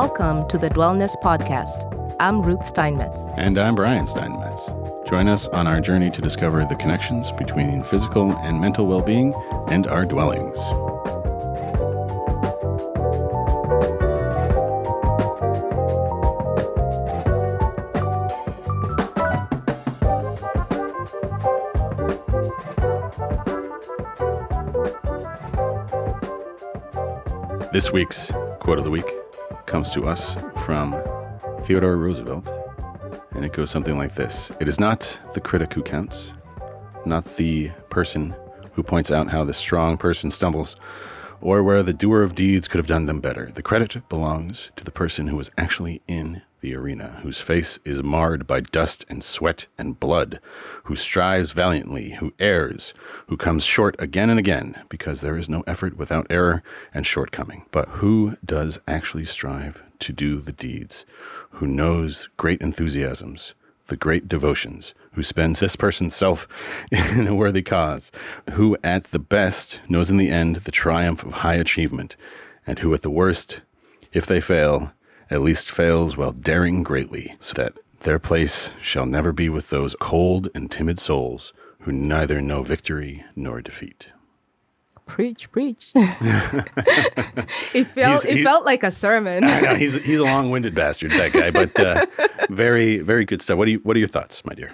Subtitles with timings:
[0.00, 1.90] Welcome to the Dwellness Podcast.
[2.20, 3.28] I'm Ruth Steinmetz.
[3.38, 4.66] And I'm Brian Steinmetz.
[5.08, 9.32] Join us on our journey to discover the connections between physical and mental well being
[9.68, 10.58] and our dwellings.
[27.72, 29.15] This week's quote of the week
[29.76, 30.98] comes to us from
[31.64, 32.50] Theodore Roosevelt,
[33.32, 36.32] and it goes something like this It is not the critic who counts,
[37.04, 38.34] not the person
[38.72, 40.76] who points out how the strong person stumbles,
[41.42, 43.50] or where the doer of deeds could have done them better.
[43.52, 48.02] The credit belongs to the person who was actually in the arena, whose face is
[48.02, 50.40] marred by dust and sweat and blood,
[50.84, 52.94] who strives valiantly, who errs,
[53.28, 57.66] who comes short again and again, because there is no effort without error and shortcoming.
[57.70, 61.04] But who does actually strive to do the deeds,
[61.50, 63.54] who knows great enthusiasms,
[63.86, 66.46] the great devotions, who spends his person's self
[66.90, 68.12] in a worthy cause,
[68.52, 72.16] who at the best knows in the end the triumph of high achievement,
[72.66, 73.60] and who at the worst,
[74.12, 74.92] if they fail,
[75.30, 79.94] at least fails while daring greatly, so that their place shall never be with those
[80.00, 84.10] cold and timid souls who neither know victory nor defeat.
[85.06, 85.90] Preach, preach.
[85.94, 89.44] it felt He's- it he- felt like a sermon.
[89.44, 92.06] I know he's he's a long-winded bastard, that guy, but uh,
[92.50, 93.56] very very good stuff.
[93.58, 94.72] What do you what are your thoughts, my dear?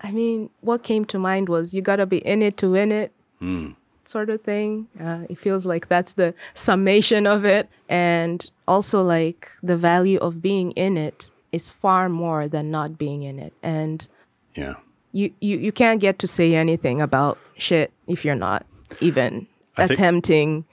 [0.00, 2.92] I mean, what came to mind was you got to be in it to win
[2.92, 3.70] it, Hmm.
[4.08, 4.88] Sort of thing.
[5.00, 7.68] Uh, it feels like that's the summation of it.
[7.88, 13.22] And also, like, the value of being in it is far more than not being
[13.22, 13.52] in it.
[13.62, 14.06] And
[14.54, 14.74] Yeah,
[15.12, 18.66] you, you, you can't get to say anything about shit if you're not
[19.00, 20.64] even I attempting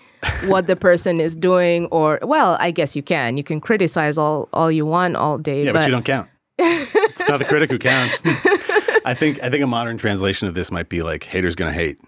[0.46, 4.48] what the person is doing or well i guess you can you can criticize all
[4.54, 6.30] all you want all day yeah, but, you don't count.
[6.60, 8.22] it's not the critic who counts.
[9.06, 12.00] I think I think a modern translation of this might be like haters gonna hate.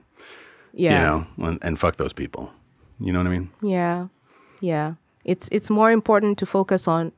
[0.73, 2.51] Yeah You know, and, and fuck those people.
[2.99, 3.49] You know what I mean?
[3.61, 4.07] Yeah,
[4.61, 4.93] yeah.
[5.25, 7.11] It's it's more important to focus on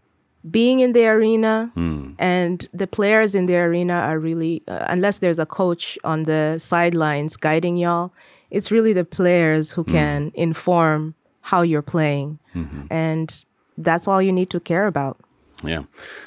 [0.49, 1.71] being in the arena,
[2.19, 6.59] and the players in the arena are really, uh, unless there's a coach on the
[6.59, 8.11] sidelines guiding y'all,
[8.51, 12.37] it's really the players who can inform how you're playing,
[12.91, 13.45] and
[13.77, 15.17] that's all you need to care about.
[15.63, 15.83] Yeah.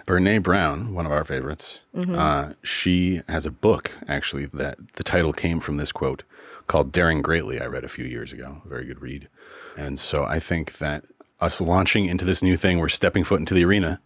[0.07, 5.33] Brene Brown, one of our favorites, uh, she has a book actually that the title
[5.33, 6.25] came from this quote
[6.69, 7.61] called Daring Greatly.
[7.61, 8.63] I read a few years ago.
[8.65, 9.29] A very good read.
[9.77, 11.05] And so I think that
[11.41, 14.01] us launching into this new thing, we're stepping foot into the arena,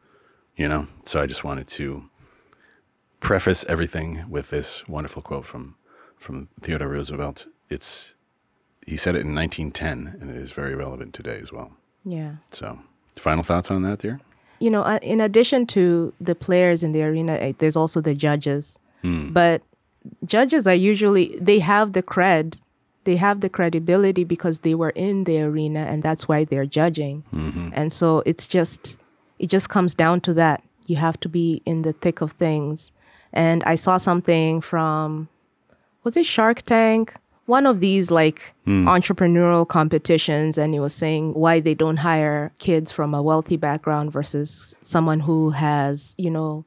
[0.56, 0.86] you know?
[1.04, 2.08] So I just wanted to
[3.20, 5.76] preface everything with this wonderful quote from,
[6.16, 7.46] from Theodore Roosevelt.
[7.68, 8.14] It's,
[8.86, 11.72] he said it in 1910, and it is very relevant today as well.
[12.04, 12.36] Yeah.
[12.50, 12.80] So,
[13.16, 14.20] final thoughts on that, dear?
[14.62, 18.14] you know, uh, in addition to the players in the arena, uh, there's also the
[18.14, 18.78] judges.
[19.02, 19.62] But
[20.24, 22.56] judges are usually they have the cred,
[23.04, 27.24] they have the credibility because they were in the arena, and that's why they're judging.
[27.34, 27.70] Mm-hmm.
[27.72, 28.98] And so it's just
[29.38, 30.62] it just comes down to that.
[30.86, 32.92] You have to be in the thick of things.
[33.32, 35.28] And I saw something from
[36.04, 37.14] was it Shark Tank?
[37.46, 38.88] One of these like hmm.
[38.88, 44.12] entrepreneurial competitions, and he was saying why they don't hire kids from a wealthy background
[44.12, 46.64] versus someone who has, you know,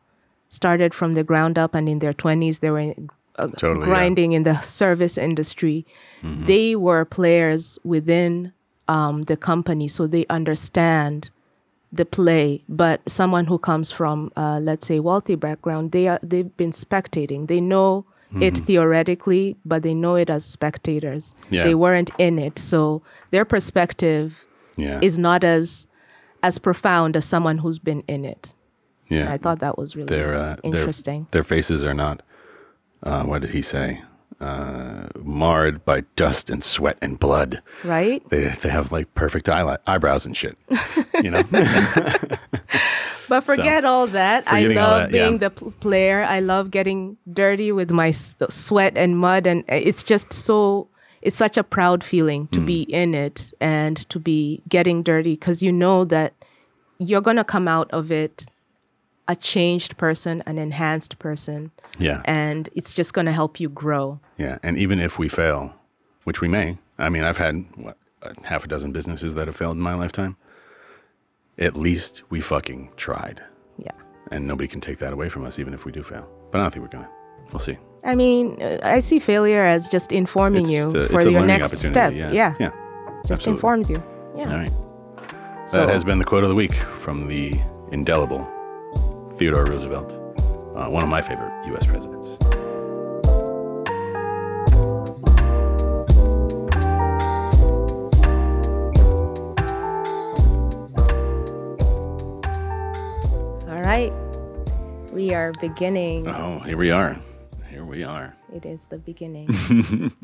[0.49, 2.93] started from the ground up and in their 20s they were
[3.39, 3.93] uh, Totally, yeah.
[3.93, 5.85] grinding in the service industry.
[6.23, 8.51] They were players within
[8.87, 11.29] um, the company, so they understand
[11.91, 16.57] the play but someone who comes from uh, let's say wealthy background they are they've
[16.57, 18.03] been spectating they know
[18.41, 21.63] it theoretically but they know it as spectators Yeah.
[21.63, 24.99] they weren't in it so their perspective Yeah.
[25.01, 25.87] is not as
[26.43, 28.53] as profound as someone who's been in it
[29.07, 29.31] yeah.
[29.31, 32.21] i thought that was really their uh, their- interesting Their, faces are not.
[33.05, 34.01] Uh, what did he say?
[34.41, 37.61] Uh, marred by dust and sweat and blood.
[37.85, 40.57] right They they have like perfect eyeli- eyebrows and shit.
[41.23, 41.43] You know.
[43.27, 44.43] But forget all that.
[44.45, 45.23] I love that, yeah.
[45.25, 46.23] being the pl- player.
[46.23, 50.87] I love getting dirty with my s- sweat and mud, and it's just so.
[51.23, 52.65] It's such a proud feeling to Mm.
[52.67, 56.33] be in it and to be getting dirty because you know that
[56.99, 58.45] you're gonna come out of it
[59.27, 62.21] a changed person, an enhanced person, yeah.
[62.25, 64.19] and it's just gonna help you grow.
[64.37, 64.57] Yeah.
[64.63, 65.73] And even if we fail,
[66.25, 67.97] which we may, I mean, I've had what,
[68.43, 70.37] half a dozen businesses that have failed in my lifetime.
[71.57, 73.41] At least we fucking tried,
[73.77, 73.91] Yeah.
[74.31, 76.27] and nobody can take that away from us, even if we do fail.
[76.51, 77.09] But I don't think we're gonna.
[77.51, 77.77] We'll see.
[78.03, 81.77] I mean, I see failure as just informing It's you just a- for your next
[81.77, 82.13] step.
[82.13, 82.31] Yeah.
[82.31, 82.53] Yeah.
[82.59, 82.71] Yeah.
[83.21, 83.51] Just absolutely.
[83.53, 84.03] informs you.
[84.37, 84.51] Yeah.
[84.51, 84.73] All right.
[85.67, 87.59] So That has been the quote of the week from the
[87.91, 88.47] indelible
[89.37, 90.13] Theodore Roosevelt,
[90.75, 91.85] uh, one of my favorite U.S.
[91.85, 92.37] presidents.
[103.67, 104.13] all right.
[105.11, 106.27] We are beginning.
[106.27, 107.17] Oh, here we are.
[107.69, 108.35] Here we are.
[108.53, 109.49] It is the beginning.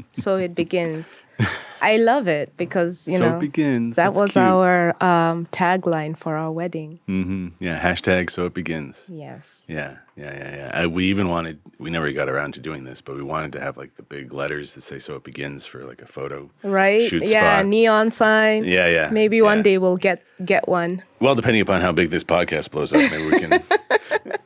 [0.13, 1.19] so it begins.
[1.81, 3.95] I love it because, you so know, it begins.
[3.95, 4.43] that That's was cute.
[4.43, 6.99] our um, tagline for our wedding.
[7.07, 7.47] Mm-hmm.
[7.59, 9.09] Yeah, hashtag so it begins.
[9.11, 9.65] Yes.
[9.67, 10.83] Yeah, yeah, yeah, yeah.
[10.83, 13.59] Uh, we even wanted, we never got around to doing this, but we wanted to
[13.59, 16.49] have like the big letters that say so it begins for like a photo.
[16.63, 17.09] Right?
[17.09, 17.65] Shoot yeah, spot.
[17.67, 18.63] neon sign.
[18.63, 19.09] Yeah, yeah.
[19.11, 21.01] Maybe one day we'll get get one.
[21.19, 23.63] Well, depending upon how big this podcast blows up, maybe we can.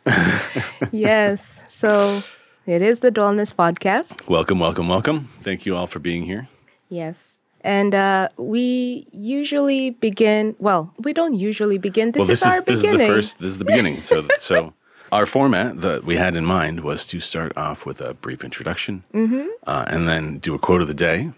[0.92, 1.64] yes.
[1.68, 2.22] So
[2.66, 4.30] it is the Dwellness podcast.
[4.30, 5.30] welcome, welcome, welcome.
[5.42, 6.48] Thank you all for being here.
[6.90, 7.40] Yes.
[7.62, 12.12] And uh, we usually begin, well, we don't usually begin.
[12.12, 12.76] This well, this is our beginning.
[12.76, 13.02] this beginning.
[13.02, 13.40] is the first.
[13.40, 14.00] This is the beginning.
[14.02, 14.74] So, so
[15.12, 19.04] our format that we had in mind was to start off with a brief introduction,
[19.14, 19.48] Mm-hmm.
[19.66, 21.32] uh, and then do a quote of the day,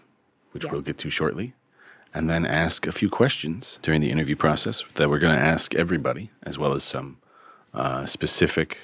[0.51, 1.53] which we'll get to shortly,
[2.13, 5.73] and then ask a few questions during the interview process that we're going to ask
[5.75, 7.17] everybody, as well as some
[7.73, 8.79] uh, specific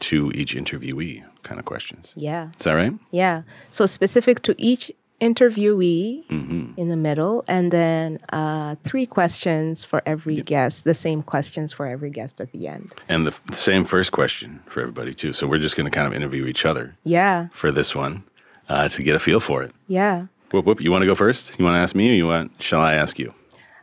[0.00, 2.12] to each interviewee kind of questions.
[2.16, 2.50] Yeah.
[2.58, 2.92] Is that right?
[3.10, 3.42] Yeah.
[3.70, 4.90] So specific to each
[5.20, 6.78] interviewee Mm-hmm.
[6.80, 11.86] in the middle, and then uh, three questions for every guest, the same questions for
[11.86, 12.92] every guest at the end.
[13.08, 15.32] And the f- same first question for everybody too.
[15.32, 17.48] So we're just going to kind of interview each other Yeah.
[17.52, 18.24] for this one
[18.68, 19.72] uh, to get a feel for it.
[19.88, 20.26] Yeah.
[20.50, 20.80] Whoop, whoop.
[20.80, 21.58] You want to go first?
[21.58, 23.32] You want to ask me or you want, shall I ask you?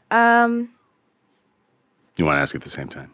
[0.10, 0.70] Um,
[2.18, 3.12] You want to ask at the same time?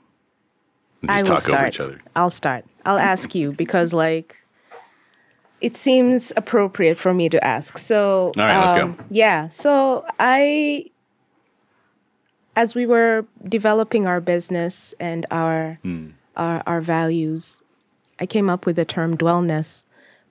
[1.08, 1.56] I Just will talk start.
[1.60, 2.02] over each other.
[2.16, 2.66] I'll start.
[2.86, 4.36] I'll ask you because, like,
[5.62, 7.77] it seems appropriate for me to ask.
[7.77, 8.83] So, All right, let's go.
[8.83, 9.48] um, Yeah.
[9.50, 10.86] So I,
[12.56, 16.09] as we were developing our business and our Hmm.
[16.36, 17.62] our, our values,
[18.19, 19.86] I came up with the term dwellness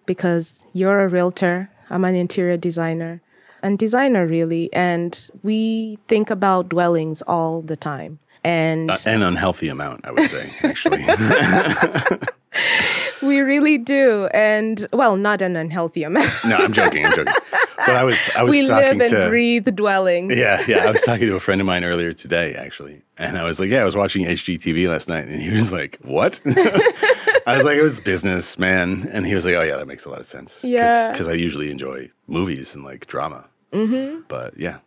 [0.06, 1.68] because you're a realtor.
[1.90, 3.20] I'm an interior designer
[3.62, 8.20] and designer really, and we think about dwellings all the time.
[8.44, 11.02] And Uh, an unhealthy amount, I would say, actually.
[13.22, 16.32] We really do, and well, not an unhealthy amount.
[16.44, 17.06] no, I'm joking.
[17.06, 17.34] I'm joking.
[17.78, 19.28] But I was, I was we talking live and to.
[19.28, 20.36] breathe dwellings.
[20.36, 20.86] Yeah, yeah.
[20.86, 23.02] I was talking to a friend of mine earlier today, actually.
[23.18, 25.28] And I was like, yeah, I was watching HGTV last night.
[25.28, 26.40] And he was like, what?
[26.46, 29.08] I was like, it was business, man.
[29.12, 30.64] And he was like, oh, yeah, that makes a lot of sense.
[30.64, 31.10] Yeah.
[31.12, 33.46] Because I usually enjoy movies and like drama.
[33.72, 34.22] Mm-hmm.
[34.28, 34.78] But yeah,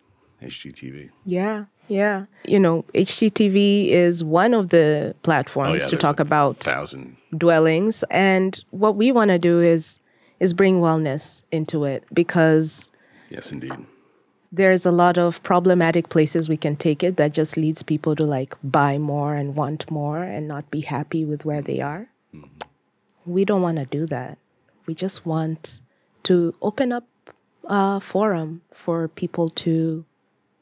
[0.42, 1.12] HGTV.
[1.26, 2.26] yeah, yeah.
[2.46, 5.90] You know, HGTV is one of the Oh, platforms yeah.
[5.90, 7.18] to talk about Thousand.
[7.38, 10.00] dwellings, and what we want to do is
[10.40, 12.92] is bring wellness into it because
[13.30, 13.74] Yes, indeed.
[14.54, 18.24] there's a lot of problematic places we can take it that just leads people to
[18.24, 22.08] like buy more and want more and not be happy with where they are.
[22.34, 22.48] Mm-hmm.
[23.26, 24.38] We don't want to do that.
[24.88, 25.82] We just want
[26.24, 27.04] to open up
[27.66, 30.06] a forum for people to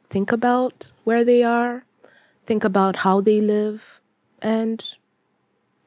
[0.09, 1.83] think about where they are,
[2.45, 4.00] think about how they live,
[4.42, 4.95] and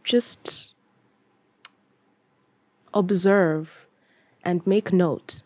[0.04, 0.74] just
[2.92, 3.86] observe
[4.44, 5.42] and make note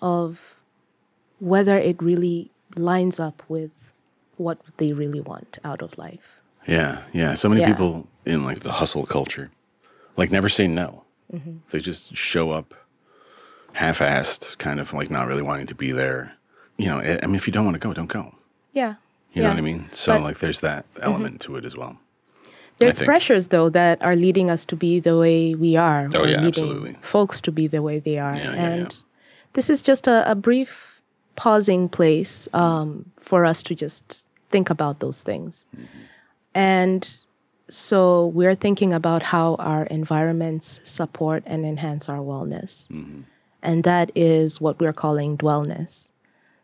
[0.00, 0.56] of
[1.40, 3.70] whether it really lines up with
[4.36, 6.40] what they really want out of life.
[6.66, 7.34] Yeah, yeah.
[7.34, 7.72] So many Yeah.
[7.72, 9.50] people in like the hustle culture,
[10.16, 11.04] like never say no.
[11.32, 11.56] Mm-hmm.
[11.70, 12.74] They just show up
[13.72, 16.34] half-assed, kind of like not really wanting to be there.
[16.78, 18.34] You know, I mean, if you don't want to go, don't go.
[18.72, 18.94] Yeah.
[19.32, 19.88] You know what I mean?
[19.92, 21.98] So But- like, there's that element to it as well.
[22.78, 26.10] There's pressures though that are leading us to be the way we are.
[26.14, 26.96] Oh, yeah, leading absolutely.
[27.00, 28.34] Folks to be the way they are.
[28.34, 28.98] Yeah, yeah, and yeah.
[29.52, 31.00] this is just a, a brief
[31.36, 35.66] pausing place um, for us to just think about those things.
[35.76, 35.86] Mm-hmm.
[36.54, 37.16] And
[37.68, 42.88] so we're thinking about how our environments support and enhance our wellness.
[42.88, 43.22] Mm-hmm.
[43.62, 46.10] And that is what we're calling dwellness.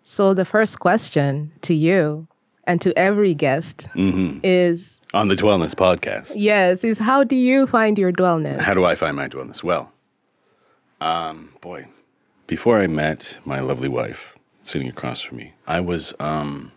[0.09, 2.29] So the first question to you
[2.65, 4.41] and to every guest Mm-hmm.
[4.43, 8.59] is On the Dwellness podcast, yes, is how do you find your dwellness?
[8.59, 9.63] how do I find my dwellness?
[9.63, 9.93] Well,
[11.03, 11.89] um, boy,
[12.47, 16.73] before I met my lovely wife sitting across from me, I was, um,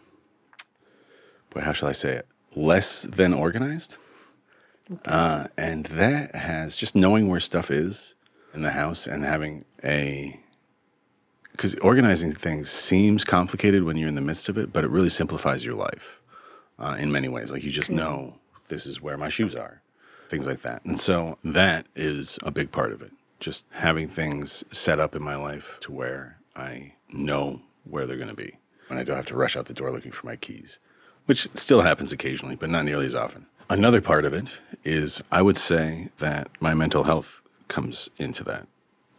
[1.52, 2.28] boy, how shall I say it?
[2.54, 3.96] Less than organized.
[5.06, 8.14] Uh, and that has just knowing where stuff is
[8.54, 10.38] in the house and having a
[11.62, 15.10] because organizing things seems complicated when you're in the midst of it, but it really
[15.10, 16.20] simplifies your life
[16.80, 17.52] uh, in many ways.
[17.52, 18.34] Like you just know
[18.68, 19.84] this is where my shoes are,
[20.28, 20.84] things like that.
[20.86, 23.12] And so that is a big part of it.
[23.40, 28.28] Just having things set up in my life to where I know where they're going
[28.28, 28.58] to be
[28.90, 30.80] and I don't have to rush out the door looking for my keys.
[31.28, 33.46] which still happens occasionally, but not nearly as often.
[33.70, 38.68] Another part of it is I would say that my mental health comes into that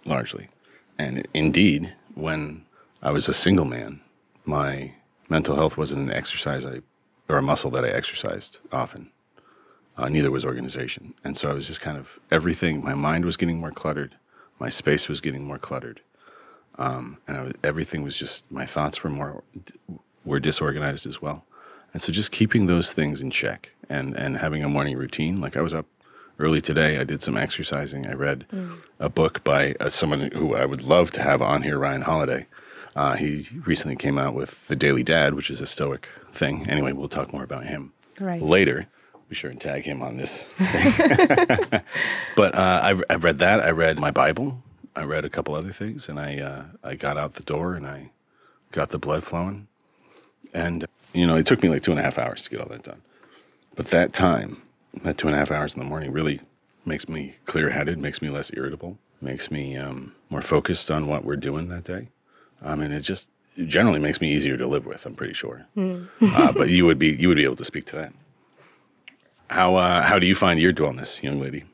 [0.04, 0.48] largely.
[0.98, 2.64] And indeed, when
[3.02, 4.00] I was a single man,
[4.44, 4.94] my
[5.28, 6.80] mental health wasn't an exercise I,
[7.28, 9.10] or a muscle that I exercised often.
[9.96, 11.14] Uh, neither was organization.
[11.24, 14.16] And so I was just kind of everything, my mind was getting more cluttered,
[14.58, 16.00] my space was getting more cluttered.
[16.78, 19.42] Um, and was, everything was just, my thoughts were more,
[20.24, 21.44] were disorganized as well.
[21.92, 25.40] And so just keeping those things in check and, and having a morning routine.
[25.40, 25.86] Like I was up
[26.42, 28.06] early today, I did some exercising.
[28.06, 28.78] I read mm.
[28.98, 32.46] a book by uh, someone who I would love to have on here, Ryan Holiday.
[32.94, 36.68] Uh, he recently came out with The Daily Dad, which is a Stoic thing.
[36.68, 38.42] Anyway, we'll talk more about him right.
[38.42, 38.86] later.
[39.28, 40.52] Be sure and tag him on this.
[42.36, 43.60] but uh, I, I, read that.
[43.60, 44.62] I read my Bible.
[44.94, 47.86] I read a couple other things, and I uh, I got out the door and
[47.86, 48.10] I
[48.72, 49.68] got the blood flowing.
[50.52, 50.84] And
[51.14, 52.82] you know, it took me like two and a half hours to get all that
[52.82, 53.00] done.
[53.74, 54.60] But that time,
[55.02, 56.40] that two and a half hours in the morning, really
[56.84, 61.36] makes me clear-headed, makes me less irritable, makes me um, more focused on what we're
[61.36, 62.08] doing that day.
[62.60, 65.04] I mean, it just it generally makes me easier to live with.
[65.04, 65.66] I'm pretty sure.
[65.76, 66.08] Mm.
[66.20, 68.12] uh, but you would be you would be able to speak to that.
[69.50, 71.64] How uh, how do you find your dwellness, young lady?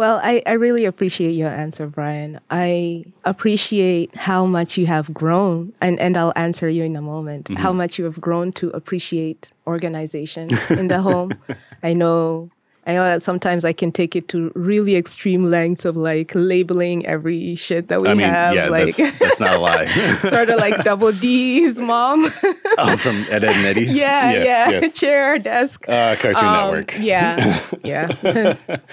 [0.00, 2.40] Well, I, I really appreciate your answer, Brian.
[2.50, 7.50] I appreciate how much you have grown, and, and I'll answer you in a moment,
[7.50, 7.60] mm-hmm.
[7.60, 11.32] how much you have grown to appreciate organization in the home.
[11.82, 12.48] I know
[12.86, 17.04] I know that sometimes I can take it to really extreme lengths of like labeling
[17.04, 18.54] every shit that we I mean, have.
[18.54, 19.84] Yeah, like that's, that's not a lie.
[20.20, 22.32] sort of like double D's mom.
[22.78, 23.84] oh, from Ed, Edd n Eddy.
[24.00, 24.70] Yeah, yes, yeah.
[24.80, 24.92] Yes.
[24.94, 25.86] Chair, desk.
[25.88, 26.98] Uh, Cartoon um, Network.
[26.98, 28.06] Yeah, yeah.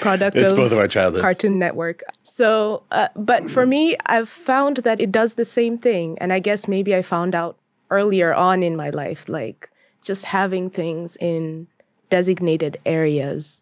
[0.01, 1.23] Product it's of both of our childhoods.
[1.23, 2.03] Cartoon Network.
[2.23, 6.39] So, uh, but for me, I've found that it does the same thing, and I
[6.39, 7.57] guess maybe I found out
[7.89, 9.69] earlier on in my life, like
[10.03, 11.67] just having things in
[12.09, 13.61] designated areas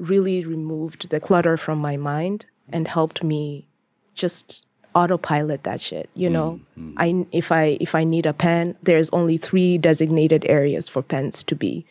[0.00, 3.66] really removed the clutter from my mind and helped me
[4.14, 6.58] just autopilot that shit you know?
[6.76, 6.94] Mm-hmm.
[6.96, 11.44] i if i if i need a pen there's only three designated areas for pens
[11.44, 11.86] to be.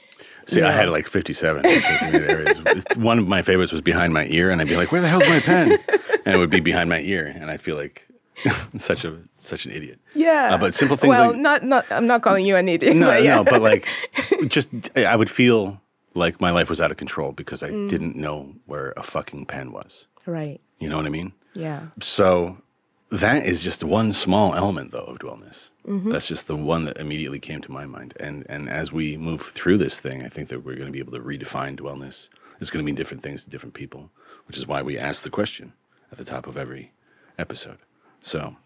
[0.46, 2.62] See i had like 57 designated areas.
[2.98, 5.28] One of my favorites was behind my ear and i'd be like where the hell's
[5.30, 5.78] my pen?
[6.26, 8.06] And it would be behind my ear and i feel like
[8.78, 10.00] such a such an idiot.
[10.14, 10.50] Yeah.
[10.52, 13.08] Uh, but simple things well like, not not i'm not calling you an idiot no
[13.08, 13.36] but yeah.
[13.36, 13.88] no but like
[14.48, 15.82] just i would feel
[16.14, 17.90] like my life was out of control because I mm.
[17.90, 20.08] didn't know where a fucking pen was.
[20.26, 20.60] Right.
[20.80, 21.34] You know what I mean?
[21.54, 21.88] Yeah.
[22.02, 22.58] So
[23.12, 25.70] that is just one small element though of dwellness.
[25.88, 26.12] Mm-hmm.
[26.12, 28.14] That's just the one that immediately came to my mind.
[28.20, 31.00] And and as we move through this thing, I think that we're going to be
[31.00, 32.30] able to redefine dwellness.
[32.60, 34.12] It's going to mean different things to different people,
[34.46, 35.74] which is why we ask the question
[36.12, 36.92] at the top of every
[37.38, 37.78] episode.
[38.22, 38.58] So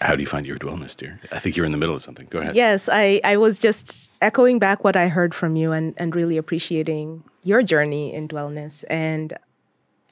[0.00, 1.20] how do you find your dwellness, dear?
[1.32, 2.26] I think you're in the middle of something.
[2.30, 2.56] Go ahead.
[2.56, 6.36] Yes, I, I was just echoing back what I heard from you and, and really
[6.36, 8.84] appreciating your journey in dwellness.
[8.88, 9.36] And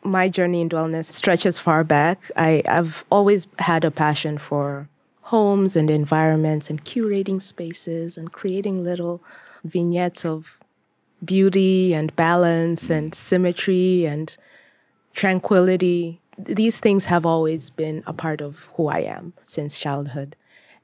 [0.03, 2.31] my journey in dwellness stretches far back.
[2.37, 4.89] I, I've always had a passion for
[5.23, 9.23] homes and environments and curating spaces and creating little
[9.65, 10.59] vignettes of
[11.25, 14.37] beauty and balance and symmetry and
[15.15, 20.37] tranquility these things have always been a part of who I am since childhood.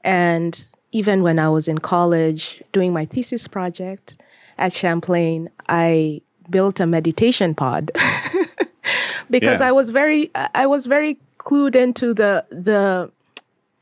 [0.03, 4.17] And even when I was in college doing my thesis project
[4.57, 7.91] at Champlain, I built a meditation pod
[9.29, 9.67] because yeah.
[9.67, 13.11] I was very I was very clued into the the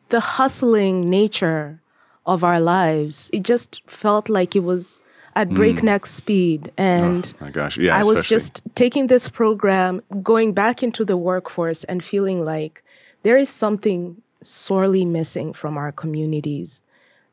[0.10, 1.82] the hustling nature
[2.26, 3.30] of our lives.
[3.34, 5.00] It just felt like it was
[5.36, 5.56] at hmm.
[5.56, 6.08] breakneck mm.
[6.08, 6.72] speed.
[6.78, 11.18] And oh, my gosh, yeah, I was just taking this program, going back into the
[11.18, 12.84] workforce, and feeling like
[13.24, 16.84] there is something sorely missing from our communities.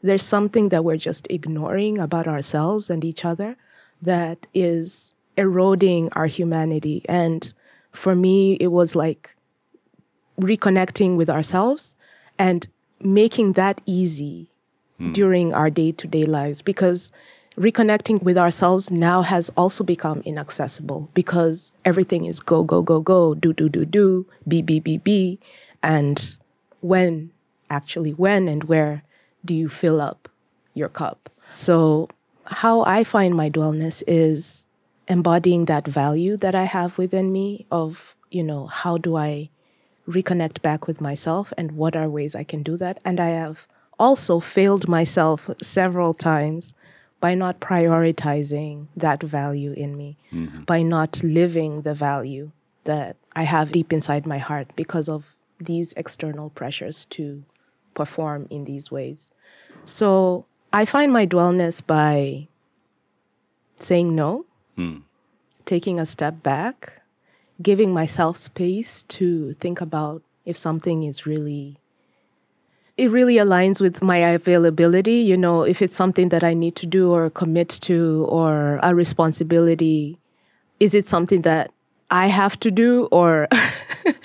[0.02, 3.56] There's something that we're just ignoring about ourselves and each other
[4.00, 7.02] that is eroding our humanity.
[7.08, 7.52] And
[7.92, 9.36] for me, it was like
[10.40, 11.94] reconnecting with ourselves
[12.38, 12.66] and
[13.00, 14.50] making that easy
[14.98, 15.12] mm.
[15.12, 17.12] during our day to day lives because
[17.56, 23.34] reconnecting with ourselves now has also become inaccessible because everything is go, go, go, go,
[23.34, 25.38] do, do, do, do, be, be, be, be.
[25.82, 26.36] And
[26.80, 27.32] when,
[27.68, 29.02] actually, when and where
[29.44, 30.28] do you fill up
[30.74, 31.30] your cup?
[31.52, 32.08] So,
[32.44, 34.66] how I find my dwellness is
[35.08, 39.50] embodying that value that I have within me of, you know, how do I
[40.08, 42.98] reconnect back with myself and what are ways I can do that?
[43.04, 43.66] And I have
[43.98, 46.74] also failed myself several times
[47.20, 50.62] by not prioritizing that value in me, mm-hmm.
[50.62, 52.50] by not living the value
[52.84, 57.44] that I have deep inside my heart because of these external pressures to
[57.94, 59.30] perform in these ways.
[59.84, 62.48] So I find my dwellness by
[63.78, 64.46] saying no,
[65.66, 67.02] taking a step back,
[67.60, 71.79] giving myself space to think about if something is really
[73.00, 76.86] it really aligns with my availability you know if it's something that i need to
[76.86, 80.18] do or commit to or a responsibility
[80.80, 81.72] is it something that
[82.10, 83.48] i have to do or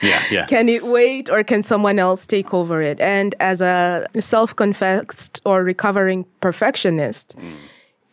[0.01, 0.45] Yeah, yeah.
[0.45, 2.99] can it wait or can someone else take over it?
[2.99, 7.55] And as a self-confessed or recovering perfectionist mm.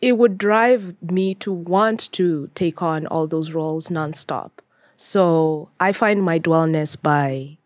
[0.01, 4.51] it would drive me to want to take on all those roles nonstop.
[4.97, 7.57] So i find my dwellness by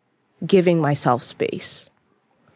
[0.45, 1.89] giving myself space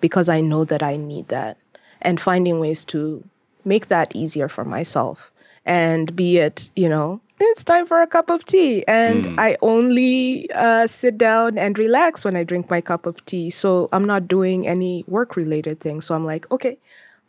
[0.02, 1.58] because I know that I need that
[2.02, 3.24] and finding ways to
[3.64, 5.32] make that easier for myself.
[5.66, 8.86] And be it, you know, it's time for a cup of tea.
[8.88, 13.50] And I only uh, sit down and relax when I drink my cup of tea.
[13.50, 16.06] So I'm not doing any work related things.
[16.06, 16.78] So I'm like, okay,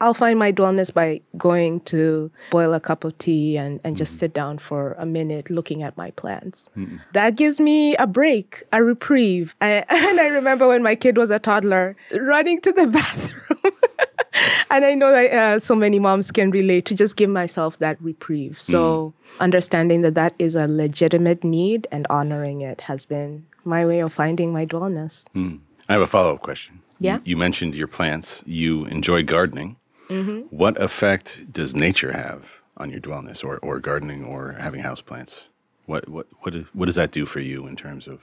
[0.02, 4.14] I'll find my dwellness by going to boil a cup of tea and, and just
[4.14, 4.18] mm-hmm.
[4.18, 6.68] sit down for a minute looking at my plants.
[7.12, 9.54] That gives me a break, a reprieve.
[9.60, 13.60] I, and I remember when my kid was a toddler running to the bathroom.
[14.70, 17.96] and I know that uh, so many moms can relate to just give myself that
[18.02, 18.60] reprieve.
[18.60, 19.40] So mm.
[19.40, 24.12] understanding that that is a legitimate need and honoring it has been my way of
[24.12, 25.26] finding my dwellness.
[25.36, 25.60] Mm.
[25.88, 26.80] I have a follow up question.
[26.98, 27.18] Yeah.
[27.22, 28.42] You mentioned your plants.
[28.46, 29.76] You enjoy gardening.
[30.12, 30.56] Mm-hmm.
[30.56, 35.48] What effect does nature have on your dwellness or, or gardening or having houseplants?
[35.86, 38.20] What, what, what, is- what does that do for you in terms of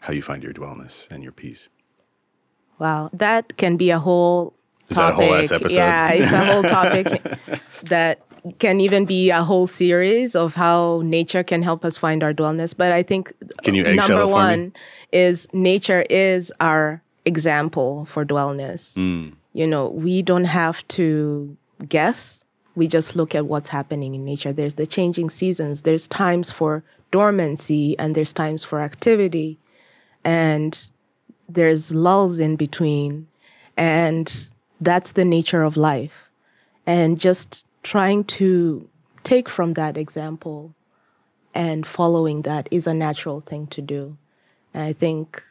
[0.00, 1.68] how you find your dwellness and your peace?
[2.78, 4.54] Wow, that can be a whole
[4.88, 5.24] Is that a topic.
[5.28, 5.76] whole ass episode?
[5.76, 7.06] Yeah, it's a whole topic
[7.84, 8.20] that
[8.58, 12.74] can even be a whole series of how nature can help us find our dwellness.
[12.74, 14.32] But I think Can you number it for me?
[14.32, 14.72] one
[15.12, 18.96] is nature is our example for dwellness.
[18.96, 19.34] Mm.
[19.52, 21.56] You know, we don't have to
[21.88, 22.44] guess.
[22.76, 24.52] We just look at what's happening in nature.
[24.52, 25.82] There's the changing seasons.
[25.82, 29.58] There's times for dormancy and there's times for activity.
[30.24, 30.90] And
[31.48, 33.26] there's lulls in between
[33.76, 36.30] and that's the nature of life
[36.86, 38.88] and just trying to
[39.22, 40.74] take from that example
[41.54, 44.16] and following that is a natural thing to do
[44.72, 45.42] and i think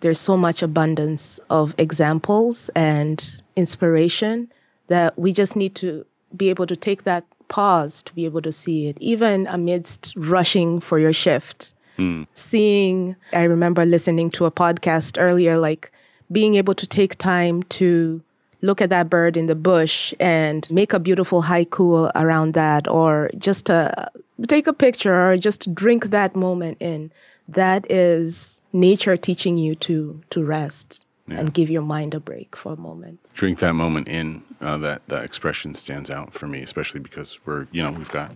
[0.00, 4.52] there's so much abundance of examples and inspiration
[4.88, 6.04] that we just need to
[6.36, 10.80] be able to take that pause to be able to see it even amidst rushing
[10.80, 11.72] for your shift.
[11.96, 12.24] Hmm.
[12.34, 15.90] Seeing i remember listening to a podcast earlier like
[16.30, 18.22] being able to take time to
[18.60, 23.30] look at that bird in the bush and make a beautiful haiku around that or
[23.38, 24.10] just to
[24.48, 27.10] take a picture or just drink that moment in
[27.48, 32.74] that is nature teaching you to to rest and give your mind a break for
[32.74, 34.42] a moment Drink that moment in.
[34.60, 38.32] Uh, that that expression stands out for me, especially because we're you know we've got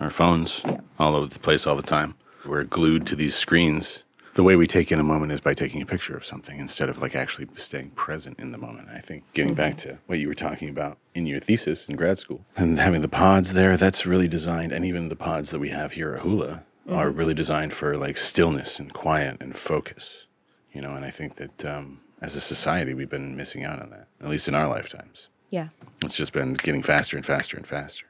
[0.00, 0.62] our phones
[0.98, 2.16] all over the place all the time.
[2.44, 4.02] We're glued to these screens.
[4.34, 6.88] The way we take in a moment is by taking a picture of something instead
[6.88, 8.88] of like actually staying present in the moment.
[8.88, 12.18] I think getting back to what you were talking about in your thesis in grad
[12.18, 15.68] school and having the pods there, that's really designed, and even the pods that we
[15.68, 20.26] have here at Hula are really designed for like stillness and quiet and focus.
[20.72, 23.90] You know, and I think that um, as a society, we've been missing out on
[23.90, 25.28] that, at least in our lifetimes.
[25.50, 25.68] yeah
[26.02, 28.06] It's just been getting faster and faster and faster.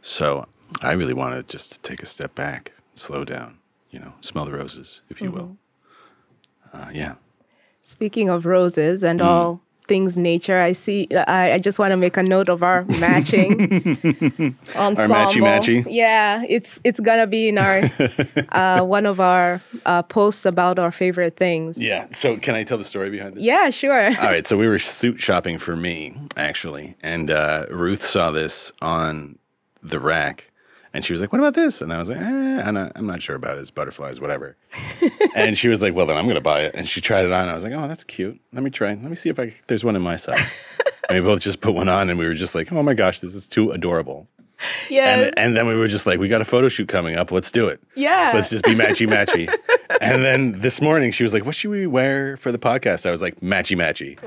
[0.00, 0.46] So
[0.82, 3.58] I really want to just take a step back, slow down,
[3.90, 5.56] you know, smell the roses, if you will.
[6.72, 7.14] Uh, yeah.
[7.82, 9.24] Speaking of roses and Mm.
[9.26, 11.08] all things nature, I see.
[11.14, 13.52] I, I just want to make a note of our matching
[14.76, 15.16] ensemble.
[15.16, 15.86] Our matchy-matchy?
[15.88, 17.82] Yeah, it's it's gonna be in our
[18.50, 21.82] uh, one of our uh, posts about our favorite things.
[21.82, 22.08] Yeah.
[22.10, 23.42] So can I tell the story behind this?
[23.42, 24.06] Yeah, sure.
[24.06, 28.72] All right, so we were suit shopping for me actually, and uh, Ruth saw this
[28.80, 29.38] on
[29.82, 30.50] the rack,
[30.94, 33.06] and she was like, "What about this?" And I was like, eh, "I'm not, I'm
[33.06, 33.60] not sure about it.
[33.60, 34.56] It's butterflies, whatever."
[35.36, 37.32] and she was like, "Well, then I'm going to buy it." And she tried it
[37.32, 37.48] on.
[37.48, 38.40] I was like, "Oh, that's cute.
[38.52, 38.88] Let me try.
[38.88, 40.56] Let me see if I there's one in my size."
[41.10, 43.20] and we both just put one on, and we were just like, "Oh my gosh,
[43.20, 44.28] this is too adorable."
[44.88, 45.26] yes.
[45.26, 47.32] And and then we were just like, "We got a photo shoot coming up.
[47.32, 48.30] Let's do it." yeah.
[48.32, 49.52] Let's just be matchy matchy.
[50.00, 53.06] and then this morning she was like, What should we wear for the podcast?
[53.06, 54.18] I was like, Matchy matchy.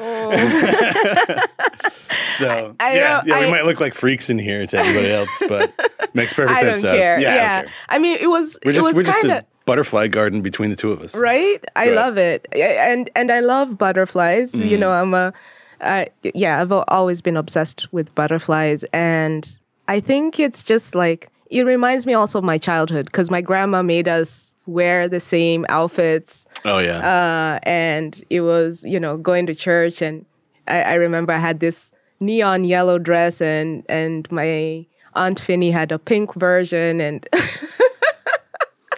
[2.38, 5.12] So I yeah, know, yeah, we I- might look like freaks in here to everybody
[5.12, 5.74] else, but
[6.14, 7.16] makes perfect I sense don't to care.
[7.18, 7.22] us.
[7.22, 7.36] Yeah.
[7.36, 7.74] Yeah, I don't care.
[7.90, 10.70] I mean, it was We're it just was we're kind of a butterfly garden between
[10.70, 11.14] the two of us.
[11.14, 11.96] right i Good.
[11.96, 14.70] love it Yeah, and and i love butterflies Mm.
[14.70, 15.34] you know i'm a
[15.82, 21.64] uh, yeah i've always been obsessed with butterflies and i think it's just like it
[21.66, 26.46] reminds me also of my childhood because my grandma made us wear the same outfits
[26.64, 27.00] Oh yeah.
[27.00, 30.26] uh, and it was you know going to church and
[30.70, 35.92] I, I remember i had this neon yellow dress and and my Aunt Finny had
[35.92, 37.28] a pink version and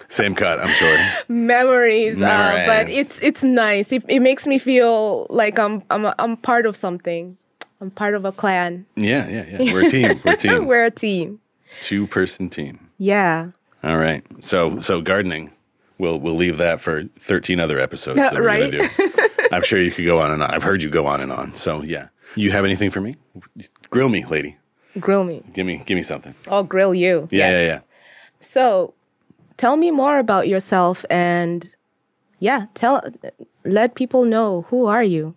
[0.10, 0.97] Same cut, I'm sure.
[1.27, 2.21] memories.
[2.21, 3.91] Uh, but it's it's nice.
[3.91, 7.38] It, it makes me feel like I'm I'm a, I'm part of something.
[7.79, 8.86] I'm part of a clan.
[8.95, 9.73] Yeah, yeah, yeah.
[9.73, 10.19] We're a team.
[10.25, 10.65] We're a team.
[10.65, 11.39] We're a team.
[11.82, 12.89] Two person team.
[12.97, 13.51] Yeah.
[13.84, 14.25] All right.
[14.43, 15.51] So so gardening.
[15.99, 18.71] We'll we'll leave that for 13 other episodes that we're right.
[18.71, 19.27] gonna do.
[19.51, 20.49] I'm sure you could go on and on.
[20.49, 21.53] I've heard you go on and on.
[21.53, 22.08] So yeah.
[22.35, 23.15] You have anything for me?
[23.89, 24.57] Grill me, lady.
[24.99, 25.43] Grill me.
[25.53, 26.33] Give me give me something.
[26.47, 27.27] I'll grill you.
[27.31, 27.85] Yeah, yeah, yes.
[28.39, 28.93] So,
[29.57, 31.73] tell me more about yourself and
[32.39, 33.01] yeah, tell
[33.65, 35.35] let people know who are you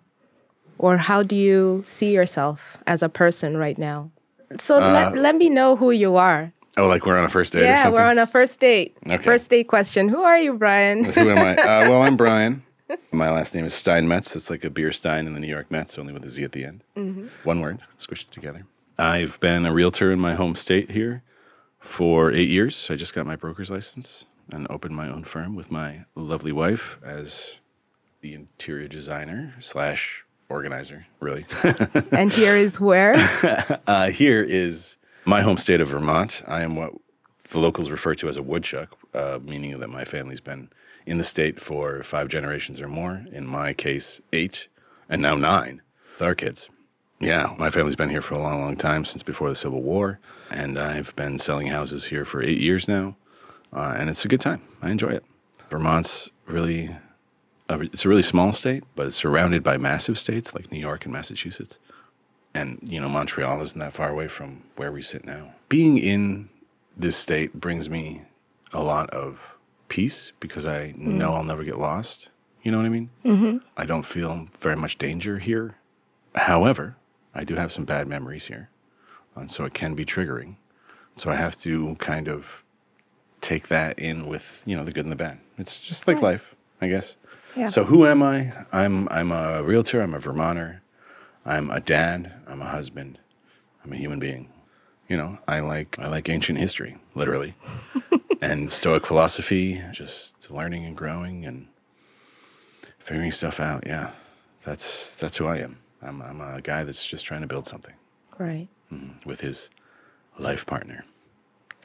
[0.79, 4.11] or how do you see yourself as a person right now?
[4.59, 6.53] So Uh, let, let me know who you are.
[6.77, 8.97] Oh, like we're on a first date or Yeah, we're on a first date.
[9.07, 9.23] Okay.
[9.23, 10.09] First date question.
[10.09, 11.05] Who are you, Brian?
[11.05, 11.57] Who am I?
[11.57, 12.63] Uh, well, I'm Brian.
[13.11, 14.35] My last name is Steinmetz.
[14.37, 16.53] It's like a beer Stein in the New York Mets, only with a Z at
[16.53, 16.85] the end.
[17.45, 18.67] One word, squished together.
[18.99, 21.23] I've been a realtor in my home state here
[21.81, 22.89] for eight years.
[22.91, 26.99] I just got my broker's license and opened my own firm with my lovely wife
[27.03, 27.59] as
[28.21, 31.47] the interior designer slash organizer, really.
[32.13, 33.15] and here is where.
[33.87, 36.43] Uh, here is my home state of Vermont.
[36.47, 36.93] I am what
[37.51, 40.71] the locals refer to as a woodchuck, uh, meaning that my family's been
[41.07, 43.25] in the state for five generations or more.
[43.33, 44.69] In my case, eight,
[45.09, 46.69] and now nine with our kids.
[47.21, 50.19] Yeah, my family's been here for a long, long time, since before the Civil War.
[50.51, 53.17] And I've been selling houses here for eight years now.
[53.73, 54.63] Uh, and it's a good time.
[54.83, 55.25] I enjoy it.
[55.71, 56.97] Vermont's really,
[57.69, 61.05] a, it's a really small state, but it's surrounded by massive states like New York
[61.05, 61.79] and Massachusetts
[62.55, 65.55] and you know Montreal isn't that far away from where we sit now.
[65.69, 66.49] Being in
[66.97, 68.23] this state brings me
[68.73, 69.52] a lot of
[69.93, 72.31] peace because I know I'll never get lost.
[72.63, 73.11] You know what I mean?
[73.27, 73.59] Mm-hmm.
[73.77, 75.77] I don't feel very much danger here.
[76.35, 76.97] However,
[77.35, 78.71] I do have some bad memories here,
[79.37, 80.57] and so it can be triggering.
[81.17, 82.65] So I have to kind of
[83.43, 85.41] take that in with you know the good and the bad.
[85.59, 87.17] It's just like life, I guess.
[87.55, 87.69] Yeah.
[87.69, 88.53] So who am I?
[88.73, 90.01] I'm I'm a realtor.
[90.01, 90.81] I'm a Vermonter.
[91.45, 92.33] I'm a dad.
[92.49, 93.19] I'm a husband.
[93.85, 94.49] I'm a human being.
[95.07, 97.55] You know, I like I like ancient history, literally,
[98.43, 99.81] and Stoic philosophy.
[99.93, 101.69] Just learning and growing and
[102.99, 103.85] figuring stuff out.
[103.87, 104.11] Yeah,
[104.65, 105.79] that's that's who I am.
[106.03, 107.95] I'm I'm a guy that's just trying to build something
[108.39, 108.69] right.
[109.25, 109.71] with his
[110.39, 111.05] life partner.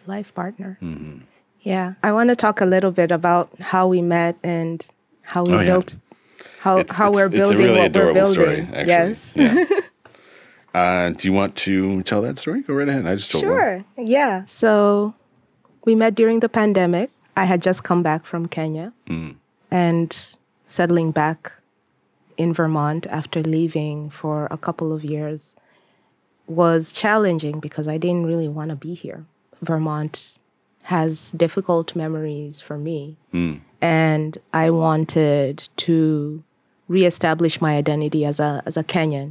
[0.07, 0.77] Life partner.
[0.81, 1.19] Mm-hmm.
[1.61, 1.93] Yeah.
[2.03, 4.85] I want to talk a little bit about how we met and
[5.23, 5.65] how we Oh, yeah.
[5.65, 5.95] built
[6.61, 8.33] how It's- how it's- we're it's a building really what we're building.
[8.41, 8.87] story, actually.
[8.87, 9.33] Yes.
[9.35, 9.65] Yeah.
[10.73, 12.61] uh, do you want to tell that story?
[12.61, 13.05] Go right ahead.
[13.05, 13.53] I just told one.
[13.53, 13.85] Sure.
[13.97, 14.45] Yeah.
[14.45, 15.13] So
[15.87, 17.09] we met during the pandemic.
[17.37, 19.35] I had just come back from Kenya Mm.
[19.71, 20.09] and
[20.65, 21.39] settling back
[22.35, 25.55] in Vermont after leaving for a couple of years
[26.45, 29.21] was challenging because I didn't really want to be here.
[29.61, 30.39] Vermont
[30.83, 33.15] has difficult memories for me.
[33.33, 33.59] Mm.
[33.81, 36.43] And I wanted to
[36.89, 39.29] reestablish my identity as a as a Kenyan.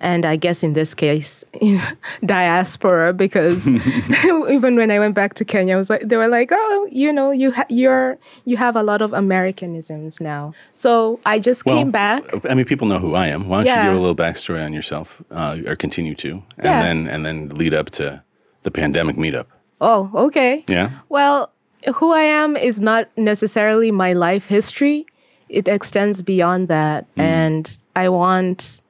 [0.00, 1.44] And I guess in this case,
[2.24, 3.66] diaspora, because
[4.48, 7.12] even when I went back to Kenya, I was like, they were like, oh, you
[7.12, 10.52] know, you ha- you're you have a lot of Americanisms now.
[10.72, 12.24] So I just Well, came back.
[12.48, 13.48] I mean, people know who I am.
[13.48, 16.82] Why don't you give a little backstory on yourself, uh, or continue to, and Yeah.
[16.82, 18.22] then and then lead up to
[18.62, 19.46] the pandemic meetup.
[19.80, 20.64] Oh, okay.
[20.68, 20.90] Yeah.
[21.08, 21.50] Well,
[21.96, 25.06] who I am is not necessarily my life history.
[25.48, 27.06] It extends beyond that.
[27.16, 27.64] And
[27.96, 28.82] I want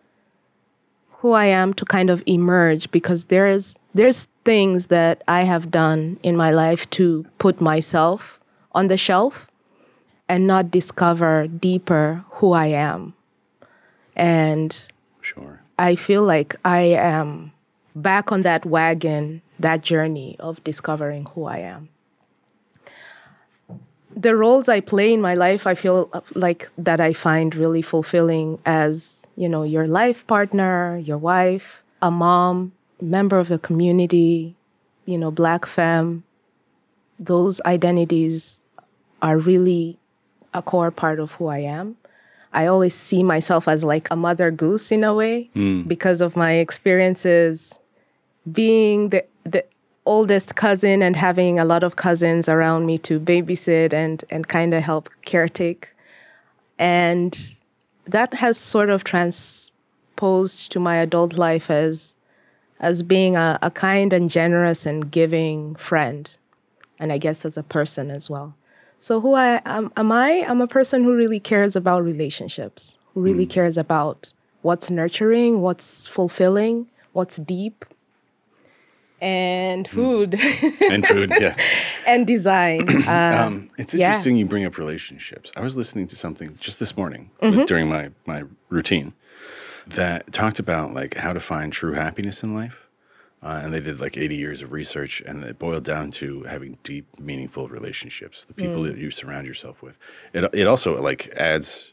[1.18, 6.18] who I am to kind of emerge because there's there's things that I have done
[6.22, 8.38] in my life to put myself
[8.72, 9.48] on the shelf
[10.28, 13.14] and not discover deeper who I am.
[14.14, 14.76] And
[15.20, 15.61] Sure.
[15.78, 17.52] I feel like I am
[17.94, 21.88] back on that wagon, that journey of discovering who I am.
[24.16, 27.83] The roles I play in my life, I feel uh, like that I find really
[27.83, 34.57] fulfilling as, you know, your life partner, your wife, a mom, member of the community,
[35.07, 36.24] you know, black femme.
[37.20, 38.61] Those identities
[39.22, 39.96] are really
[40.53, 41.96] a core part of who I am.
[42.53, 45.83] I always see myself as like a mother goose in a way hmm.
[45.83, 47.79] because of my experiences
[48.51, 49.64] being the the
[50.05, 54.74] oldest cousin and having a lot of cousins around me to babysit and and kind
[54.74, 55.85] of help caretake.
[56.77, 57.38] And
[58.09, 62.16] that has sort of transposed to my adult life as
[62.81, 66.31] as being a, a kind and generous and giving friend.
[67.01, 68.55] And I guess as a person as well.
[68.99, 70.44] So who I am, am I?
[70.47, 73.51] I'm a person who really cares about relationships, who really hmm.
[73.51, 77.85] cares about what's nurturing, what's fulfilling, what's deep.
[79.20, 80.35] And food
[80.90, 81.57] and food, yeah.
[82.07, 82.81] and design.
[83.09, 84.09] Uh, Um, it's yeah.
[84.09, 85.50] interesting you bring up relationships.
[85.57, 87.64] I was listening to something just this morning Mm-hmm.
[87.64, 89.12] during my, my routine
[89.87, 92.87] that talked about like how to find true happiness in life.
[93.42, 96.76] Uh, and they did like 80 years of research and it boiled down to having
[96.83, 98.88] deep, meaningful relationships, the people Mm.
[98.88, 99.96] that you surround yourself with.
[100.33, 101.92] It, it also like adds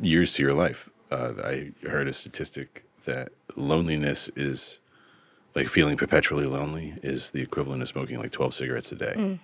[0.00, 0.88] years to your life.
[1.10, 4.78] Uh, I heard a statistic that loneliness is
[5.56, 9.40] like feeling perpetually lonely is the equivalent of smoking like 12 cigarettes a day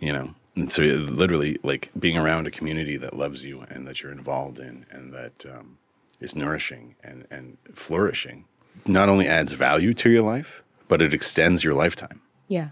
[0.00, 3.86] you know and so it literally like being around a community that loves you and
[3.86, 5.78] that you're involved in and that um,
[6.20, 8.44] is nourishing and, and flourishing
[8.86, 12.70] not only adds value to your life but it extends your lifetime yeah.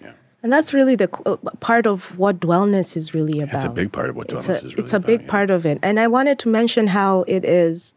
[0.00, 3.52] yeah And that's really the co- part of what wellness is really about.
[3.52, 4.82] that's a big part of what it's wellness a, is really about.
[4.84, 5.30] it's a about, big yeah.
[5.30, 7.94] part of it and i wanted to mention how it is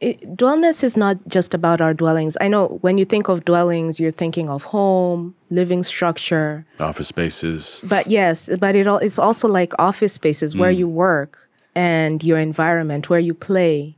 [0.00, 2.36] it, dwellness is not just about our dwellings.
[2.40, 6.64] I know when you think of dwellings you're thinking of home living structure.
[6.78, 7.80] Office spaces.
[7.82, 10.76] But yes but it all it's also like office spaces where Mm.
[10.78, 13.96] you work and your environment where you play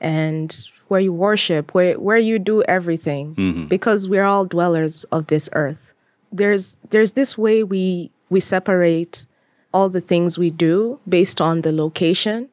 [0.00, 3.34] and where you worship where where you do everything.
[3.34, 3.66] Mm-hmm.
[3.66, 5.92] because we're all dwellers of this earth.
[6.32, 9.26] There's there's this way we we separate
[9.74, 12.48] all the things we do based on the location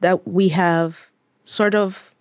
[0.00, 1.10] that we have
[1.44, 2.13] sort of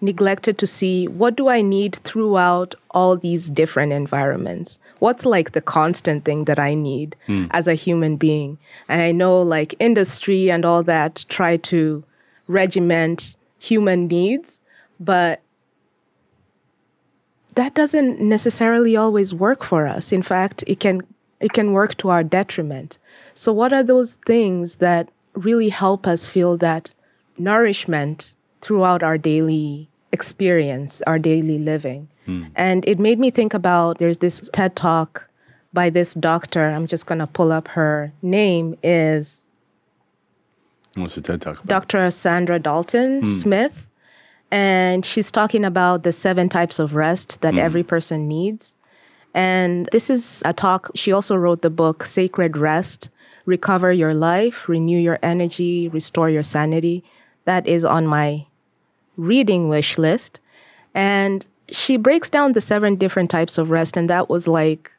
[0.00, 4.78] neglected to see what do I need throughout all these different environments?
[4.98, 7.46] What's like the constant thing that I need hmm.
[7.50, 8.58] as a human being?
[8.88, 12.04] And I know like industry and all that try to
[12.46, 14.60] regiment human needs,
[14.98, 15.42] but
[17.54, 20.12] that doesn't necessarily always work for us.
[20.12, 21.02] In fact, it can
[21.40, 22.98] it can work to our detriment.
[23.34, 26.94] So what are those things that really help us feel that
[27.38, 32.08] nourishment throughout our daily experience, our daily living?
[32.26, 32.44] Hmm.
[32.56, 35.28] And it made me think about there's this TED talk
[35.72, 36.70] by this doctor.
[36.70, 39.48] I'm just going to pull up her name is
[40.94, 41.98] what's the ted talk about Dr.
[42.08, 43.38] Saundra Dalton hmm.
[43.38, 43.88] Smith,
[44.50, 47.60] and she's talking about the seven types of rest that hmm.
[47.60, 48.74] every person needs.
[49.32, 50.90] And this is a talk.
[50.96, 53.10] She also wrote the book Sacred Rest
[53.46, 57.04] Recover Your Life, Renew Your Energy, Restore Your Sanity.
[57.44, 58.46] That is on my
[59.16, 60.40] reading wish list.
[60.94, 63.96] And she breaks down the seven different types of rest.
[63.96, 64.90] And that was like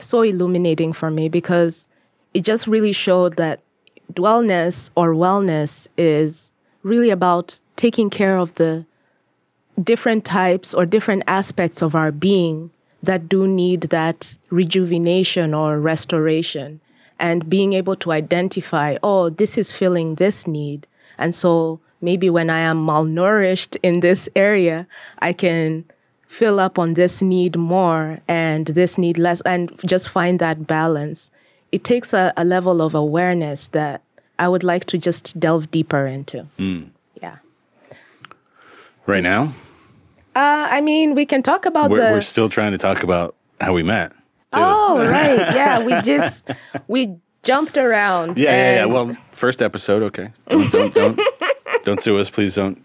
[0.00, 1.88] so illuminating for me because
[2.34, 3.60] it just really showed that
[4.12, 8.84] dwellness or wellness is really about taking care of the
[9.82, 12.70] different types or different aspects of our being
[13.02, 16.80] that do need that rejuvenation or restoration
[17.18, 20.86] and being able to identify oh this is filling this need
[21.18, 21.78] and so
[22.08, 24.86] maybe when i am malnourished in this area
[25.18, 25.84] i can
[26.38, 29.62] fill up on this need more and this need less and
[29.94, 31.30] just find that balance
[31.72, 34.02] it takes a, a level of awareness that
[34.38, 36.46] i would like to just delve deeper into
[37.22, 37.36] yeah
[39.06, 39.52] right now
[40.36, 42.12] uh, I mean, we can talk about we're, the.
[42.12, 44.18] we're still trying to talk about how we met too.
[44.52, 45.38] oh, right.
[45.54, 46.50] Yeah, we just
[46.88, 48.38] we jumped around.
[48.38, 48.84] Yeah, yeah, yeah.
[48.84, 50.32] Well, first episode, okay.
[50.48, 51.20] Don't don't don't,
[51.86, 52.56] don't sue us, please.
[52.56, 52.78] Don't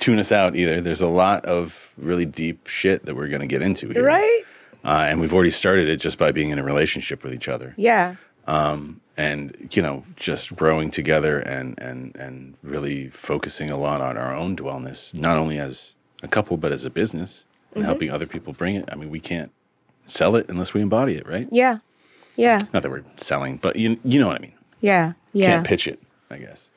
[0.00, 0.80] tune us out either.
[0.80, 4.42] There's a lot of really deep shit that we're going to get into here, right?
[4.84, 7.72] Uh, and we've already started it just by being in a relationship with each other,
[7.76, 8.16] Yeah,
[8.46, 14.16] Um, and you know, just growing together and and and really focusing a lot on
[14.18, 17.44] our own wellness, not only as a couple but as a business,
[17.74, 18.88] and helping other people bring it.
[18.90, 19.50] I mean, we can't
[20.06, 21.46] sell it unless we embody it, right?
[21.52, 21.78] yeah,
[22.36, 24.54] yeah, Not that we're selling, but you you know what I mean.
[24.80, 25.50] yeah, yeah.
[25.50, 26.70] Can't pitch it, I guess.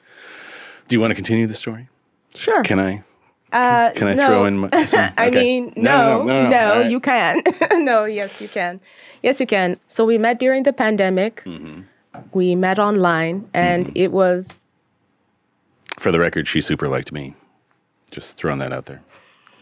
[0.92, 1.88] Do you want to continue the story?
[2.36, 2.64] Sure.
[2.64, 3.02] Can I?
[3.54, 4.28] uh, Can I no.
[4.28, 4.58] throw in?
[4.58, 6.50] My, some, I mean, no, no, All
[6.82, 6.92] right.
[6.92, 7.42] you can.
[7.86, 8.82] no, yes, you can.
[9.24, 9.78] Yes, you can.
[9.88, 11.44] So we met during the pandemic.
[11.46, 11.84] Mm-hmm.
[12.34, 14.60] We met online, and it was
[15.98, 17.36] For the record, she super liked me.
[18.12, 19.02] Just throwing that out there.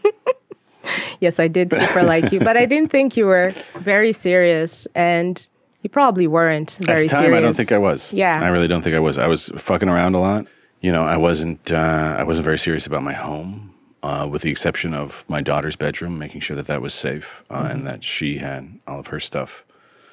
[1.20, 5.48] yes, I did super like you, but I didn't think you were very serious, and
[5.82, 7.38] you probably weren't very At the time, serious.
[7.38, 8.12] I don't think I was.
[8.12, 8.40] Yeah.
[8.42, 9.16] I really don't think I was.
[9.16, 10.46] I was fucking around a lot.
[10.80, 11.70] You know, I wasn't.
[11.70, 15.76] Uh, I wasn't very serious about my home, uh, with the exception of my daughter's
[15.76, 17.70] bedroom, making sure that that was safe uh, Mm-hmm.
[17.72, 19.64] and that she had all of her stuff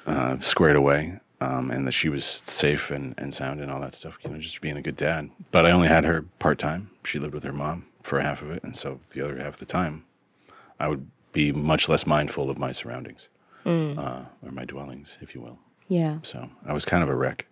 [0.06, 3.94] uh, squared away, um, and that she was safe and, and sound and all that
[3.94, 4.18] stuff.
[4.22, 5.30] You know, just being a good dad.
[5.52, 6.90] But I only had her part time.
[7.04, 9.58] She lived with her mom for half of it, and so the other half of
[9.60, 10.04] the time,
[10.78, 13.28] I would be much less mindful of my surroundings
[13.66, 15.58] uh, or my dwellings, if you will.
[15.88, 16.18] Yeah.
[16.22, 17.46] So I was kind of a wreck.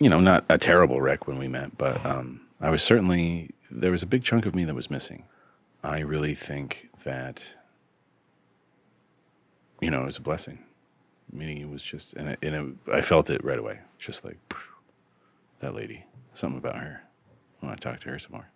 [0.00, 3.90] You know, not a terrible wreck when we met, but um, I was certainly, there
[3.90, 5.24] was a big chunk of me that was missing.
[5.84, 7.42] I really think that
[9.82, 10.60] you know, it was a blessing.
[11.30, 12.54] Meaning it was just, and, it, and
[12.86, 13.80] it, I felt it right away.
[13.98, 14.38] Just like,
[15.60, 17.02] that lady, something about her.
[17.60, 18.48] I want to talk to her some more.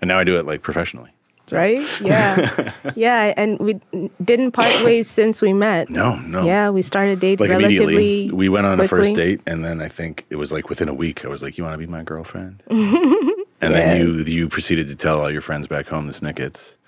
[0.00, 1.14] And now I do it like professionally.
[1.46, 1.56] So.
[1.58, 1.82] Right?
[2.00, 2.72] Yeah.
[2.96, 3.34] yeah.
[3.36, 3.80] And we
[4.24, 5.90] didn't part ways since we met.
[5.90, 6.44] No, no.
[6.46, 6.70] Yeah.
[6.70, 7.94] We started dating Like relatively.
[7.94, 10.88] immediately, we went on a first date, and then I think it was like within
[10.88, 14.48] a week, I was like, "You want to be my girlfriend?" and then you you
[14.48, 16.78] proceeded to tell all your friends back home, the Snickets,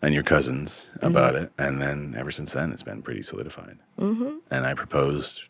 [0.00, 1.44] and your cousins about Mm-hmm.
[1.44, 3.78] it, and then ever since then, it's been pretty solidified.
[3.98, 4.36] Mm-hmm.
[4.50, 5.44] And I proposed,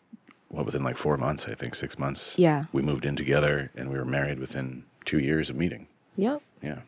[0.49, 2.35] what within like four months, I think six months.
[2.37, 2.65] Yeah.
[2.73, 5.87] we moved in together, and we were married within two years of meeting.
[6.17, 6.41] Yep.
[6.61, 6.79] Yeah,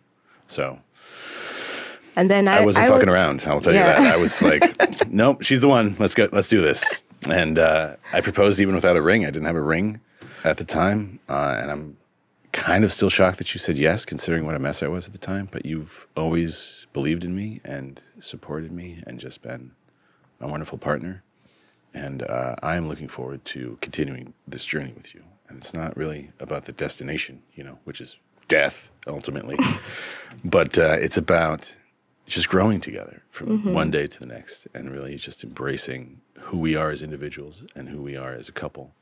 [0.47, 0.79] so
[2.19, 3.43] And then I, I wasn't I fucking would- around.
[3.47, 3.97] I'll tell Yeah.
[3.97, 4.13] you that.
[4.13, 4.63] I was like,
[5.09, 5.95] nope, she's the one.
[5.99, 6.27] Let's go.
[6.31, 6.83] Let's do this.
[7.29, 9.25] And uh, I proposed even without a ring.
[9.25, 10.01] I didn't have a ring
[10.43, 11.97] at the time, uh, and I'm
[12.51, 15.13] kind of still shocked that you said yes, considering what a mess I was at
[15.13, 15.47] the time.
[15.51, 19.71] But you've always believed in me and supported me, and just been
[20.41, 21.23] a wonderful partner.
[21.93, 25.23] And uh, I am looking forward to continuing this journey with you.
[25.47, 29.57] And it's not really about the destination, you know, which is death ultimately,
[30.43, 31.75] but uh, it's about
[32.29, 36.75] just growing together from one day to the next and really just embracing who we
[36.75, 38.93] are as individuals and who we are as a couple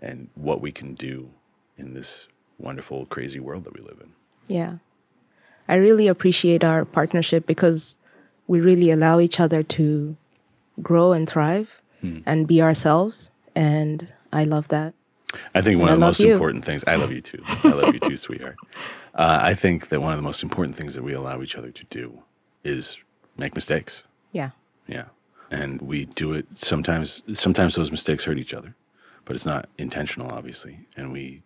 [0.00, 1.30] and what we can do
[1.78, 2.26] in this
[2.58, 4.10] wonderful, crazy world that we live in.
[4.54, 4.74] Yeah.
[5.68, 7.96] I really appreciate our partnership because
[8.46, 10.16] we really allow each other to
[10.82, 12.18] grow and thrive Hmm.
[12.26, 13.30] and be ourselves.
[13.54, 14.92] And I love that.
[15.54, 16.32] I think one I of the most you.
[16.32, 17.40] important things, I love you too.
[17.46, 18.56] I love you too, sweetheart.
[19.14, 21.70] Uh, I think that one of the most important things that we allow each other
[21.70, 22.22] to do
[22.64, 22.98] is
[23.36, 24.04] make mistakes.
[24.32, 24.50] Yeah.
[24.86, 25.06] Yeah.
[25.50, 28.74] And we do it sometimes sometimes those mistakes hurt each other,
[29.24, 31.42] but it's not intentional obviously, and we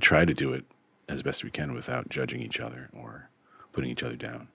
[0.00, 0.64] try to do it
[1.08, 3.30] as best we can without judging each other or
[3.72, 4.48] putting each other down.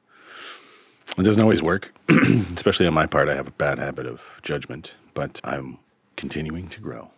[1.17, 3.29] It doesn't always work, especially on my part.
[3.29, 5.79] I have a bad habit of judgment, but I'm
[6.15, 7.11] continuing to grow,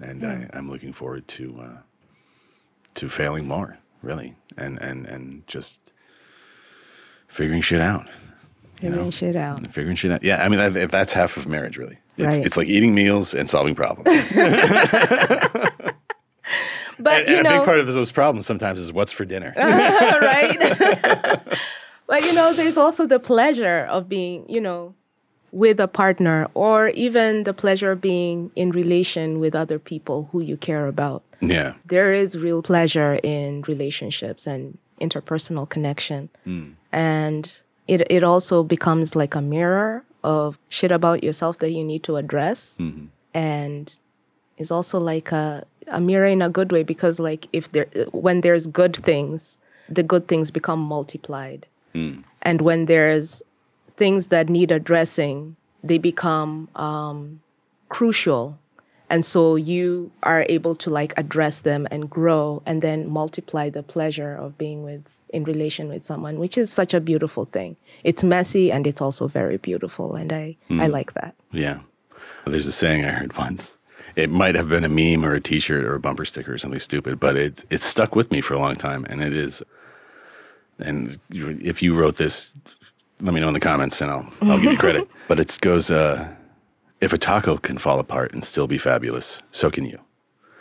[0.00, 1.78] and I, I'm looking forward to uh,
[2.94, 5.92] to failing more, really, and and and just
[7.28, 8.06] figuring shit out.
[8.76, 9.10] Figuring know?
[9.10, 9.66] shit out.
[9.70, 10.22] Figuring shit out.
[10.22, 11.98] Yeah, I mean that, that's half of marriage, really.
[12.16, 12.46] It's, Right.
[12.46, 14.08] it's like eating meals and solving problems.
[16.98, 19.52] But and you and a big part of those problems sometimes is what's for dinner.
[19.58, 20.56] right?
[22.06, 24.94] but you know, there's also the pleasure of being, you know,
[25.50, 30.42] with a partner or even the pleasure of being in relation with other people who
[30.42, 31.22] you care about.
[31.40, 36.28] yeah, There is real pleasure in relationships and interpersonal connection.
[36.44, 36.70] Hmm.
[36.94, 37.50] And
[37.88, 42.16] it it also becomes like a mirror of shit about yourself that you need to
[42.16, 42.78] address.
[43.34, 43.98] And
[44.56, 48.40] is also like a, a mirror in a good way because like if there when
[48.40, 51.66] there's good things the good things become multiplied.
[52.42, 53.42] And when there's
[53.96, 57.40] things that need addressing they become um,
[57.88, 58.58] crucial
[59.10, 63.82] and so you are able to like address them and grow and then multiply the
[63.82, 68.22] pleasure of being with in relation with someone which is such a beautiful thing it's
[68.22, 71.78] messy and it's also very beautiful and i i like that yeah.
[72.46, 73.78] There's a saying I heard once.
[74.16, 76.80] It might have been a meme or a T-shirt or a bumper sticker or something
[76.80, 79.62] stupid, but it's it's stuck with me for a long time, and it is.
[80.78, 82.52] And if you wrote this,
[83.20, 85.08] let me know in the comments, and I'll I'll give you credit.
[85.26, 86.32] But it goes, uh,
[87.00, 89.98] if a taco can fall apart and still be fabulous, so can you.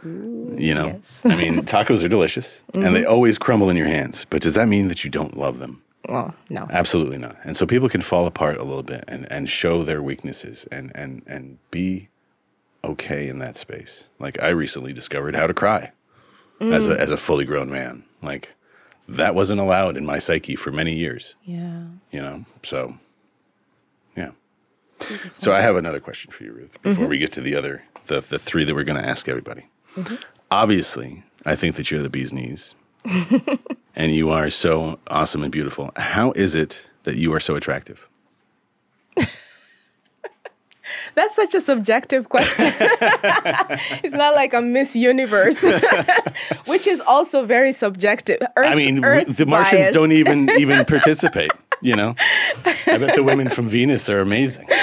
[0.03, 1.21] you know, yes.
[1.23, 3.11] I mean, tacos are delicious, and they mm-hmm.
[3.11, 4.25] always crumble in your hands.
[4.29, 5.81] But does that mean that you don't love them?
[6.09, 7.37] oh no Absolutely not.
[7.43, 10.91] And so people can fall apart a little bit and, and show their weaknesses and,
[10.95, 12.09] and, and be
[12.83, 14.09] okay in that space.
[14.19, 15.91] Like I recently discovered how to cry
[16.59, 16.97] as a mm.
[16.97, 18.03] as a fully grown man.
[18.21, 18.55] Like
[19.07, 22.45] that wasn't allowed in my psyche for many years, yeah you know?
[22.63, 22.95] So.
[25.37, 27.09] So I have another question for you, Ruth, before mm-hmm.
[27.09, 29.65] we get to the other the, the three that we're gonna ask everybody.
[29.95, 30.15] Mm-hmm.
[30.51, 32.75] Obviously, I think that you're the bee's knees.
[33.95, 35.91] and you are so awesome and beautiful.
[35.95, 38.07] How is it that you are so attractive?
[41.15, 42.65] That's such a subjective question.
[44.03, 45.61] it's not like a Miss Universe,
[46.65, 48.41] which is also very subjective.
[48.55, 49.93] Earth, I mean, Earth's the Martians biased.
[49.93, 51.51] don't even even participate.
[51.83, 52.15] You know,
[52.65, 54.67] I bet the women from Venus are amazing.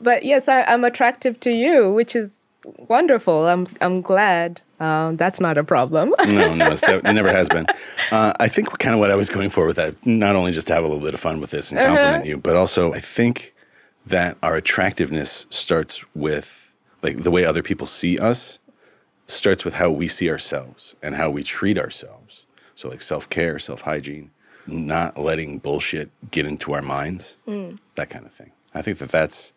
[0.00, 3.46] But yes, I, I'm attractive to you, which is wonderful.
[3.46, 4.60] I'm I'm glad.
[4.80, 6.14] Um, that's not a problem.
[6.26, 7.66] No, no, it's de- it never has been.
[8.10, 10.66] Uh, I think kind of what I was going for with that, not only just
[10.68, 13.00] to have a little bit of fun with this and compliment you, but also I
[13.00, 13.54] think
[14.06, 18.58] that our attractiveness starts with like the way other people see us
[19.26, 22.46] starts with how we see ourselves and how we treat ourselves.
[22.74, 24.30] So like self care, self hygiene,
[24.68, 27.36] not letting bullshit get into our minds,
[27.94, 28.52] that kind of thing.
[28.74, 29.52] I think that that's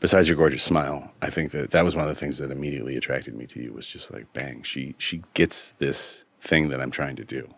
[0.00, 1.12] besides your gorgeous smile.
[1.22, 3.72] I think that that was one of the things that immediately attracted me to you
[3.72, 7.54] was just like, bang, she she gets this thing that I'm trying to do,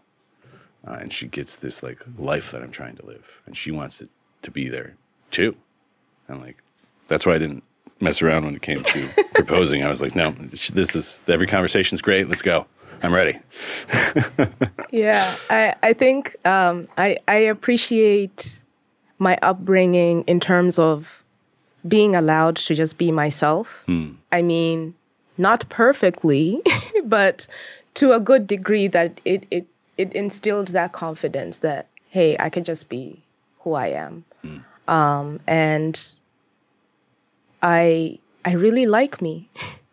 [0.86, 4.00] uh, and she gets this like life that I'm trying to live, and she wants
[4.02, 4.10] it
[4.42, 4.96] to be there
[5.30, 5.56] too,
[6.28, 6.58] and like
[7.08, 7.64] that's why I didn't
[8.00, 9.82] mess around when it came to proposing.
[9.82, 12.28] I was like, no, this is every conversation's great.
[12.28, 12.66] Let's go.
[13.02, 13.38] I'm ready.
[14.90, 18.60] yeah, I I think um, I I appreciate
[19.18, 21.22] my upbringing in terms of
[21.86, 23.84] being allowed to just be myself.
[23.86, 24.12] Hmm.
[24.32, 24.94] I mean,
[25.36, 26.62] not perfectly,
[27.04, 27.46] but
[27.94, 29.66] to a good degree that it it
[29.96, 33.22] it instilled that confidence that hey, I can just be
[33.60, 34.24] who I am.
[34.86, 36.00] Um, and
[37.62, 39.48] I I really like me.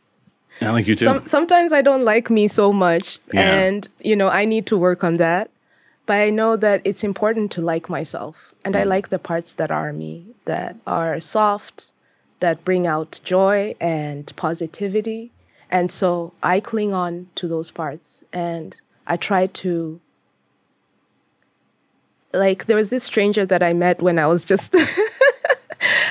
[0.62, 1.06] I like you too.
[1.06, 3.52] Some, sometimes I don't like me so much, Yeah.
[3.54, 5.50] and you know I need to work on that.
[6.06, 8.88] But I know that it's important to like myself, and I mm.
[8.88, 11.92] like the parts that are me, that are soft,
[12.40, 15.32] that bring out joy and positivity,
[15.70, 20.00] and so I cling on to those parts, and I try to.
[22.34, 24.74] Like there was this stranger that I met when I was just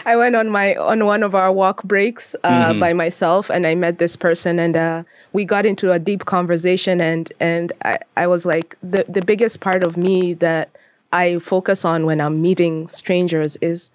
[0.07, 3.75] I went on my on one of our walk breaks uh, by myself, and I
[3.75, 7.01] met this person, and uh, we got into a deep conversation.
[7.01, 10.71] And and I, I was like, the the biggest part of me that
[11.13, 13.91] I focus on when I'm meeting strangers is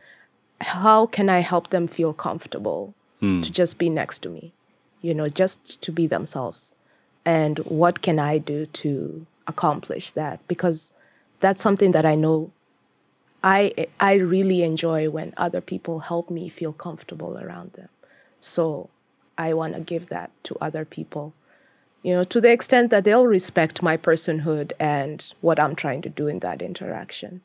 [0.62, 2.93] how can I help them feel comfortable
[3.41, 4.53] to just be next to me,
[5.01, 6.76] you know, just to be themselves,
[7.26, 10.39] and what can I do to accomplish that?
[10.47, 10.91] Because
[11.39, 12.51] that's something that I know
[13.46, 17.89] I I really enjoy when other people help me feel comfortable around them.
[18.41, 18.89] So
[19.38, 21.34] I want to give that to other people.
[22.02, 26.10] You know, to the extent that they'll respect my personhood and what I'm trying to
[26.10, 27.41] do in that interaction.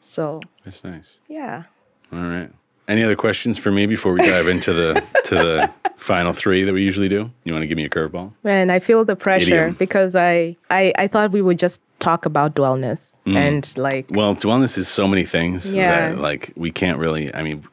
[0.00, 1.18] So, That's nice.
[1.28, 1.64] yeah.
[2.12, 2.50] All right.
[2.86, 6.74] Any other questions for me before we dive into the to the final three that
[6.74, 7.30] we usually do?
[7.44, 8.32] You want to give me a curveball?
[8.42, 9.72] Man, I feel the pressure Idiom.
[9.74, 13.36] because I, I I thought we would just talk about dwellness mm.
[13.36, 16.10] and like Well, wellness is so many things Yeah.
[16.10, 17.34] that like we can't really.
[17.34, 17.64] I mean,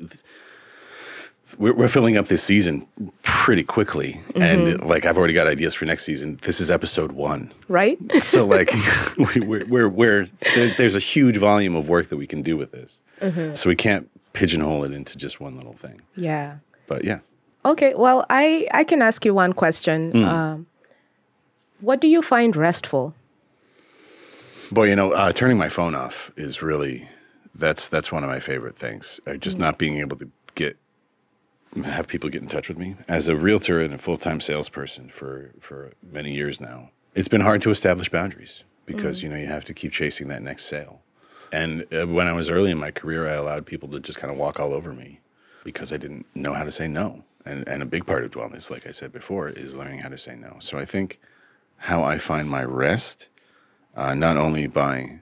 [1.57, 2.87] we're, we're filling up this season
[3.23, 4.41] pretty quickly, mm-hmm.
[4.41, 6.39] and like I've already got ideas for next season.
[6.41, 7.97] This is episode one, right?
[8.21, 8.71] so like
[9.17, 10.25] we, we're we're, we're
[10.55, 13.53] there, there's a huge volume of work that we can do with this, mm-hmm.
[13.53, 16.01] so we can't pigeonhole it into just one little thing.
[16.15, 16.57] yeah.
[16.87, 17.19] But yeah,
[17.63, 20.11] Okay, well, I I can ask you one question.
[20.13, 20.25] Mm.
[20.25, 20.65] Um,
[21.79, 23.13] what do you find restful?
[24.71, 27.09] Boy, you know, uh, turning my phone off is really
[27.53, 29.19] that's that's one of my favorite things.
[29.27, 30.77] Uh, just not being able to get
[31.83, 35.09] have people get in touch with me as a realtor and a full time salesperson
[35.09, 36.89] for for many years now.
[37.15, 40.41] It's been hard to establish boundaries because you know you have to keep chasing that
[40.41, 41.01] next sale.
[41.51, 44.31] And uh, when I was early in my career, I allowed people to just kind
[44.31, 45.19] of walk all over me
[45.65, 47.25] because I didn't know how to say no.
[47.45, 50.17] And and a big part of wellness, like I said before, is learning how to
[50.17, 50.59] say no.
[50.59, 51.19] So I think
[51.75, 53.27] how I find my rest
[53.95, 55.19] uh, not only by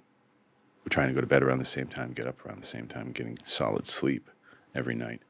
[0.89, 3.11] trying to go to bed around the same time, get up around the same time,
[3.11, 4.29] getting solid sleep
[4.73, 5.21] every night,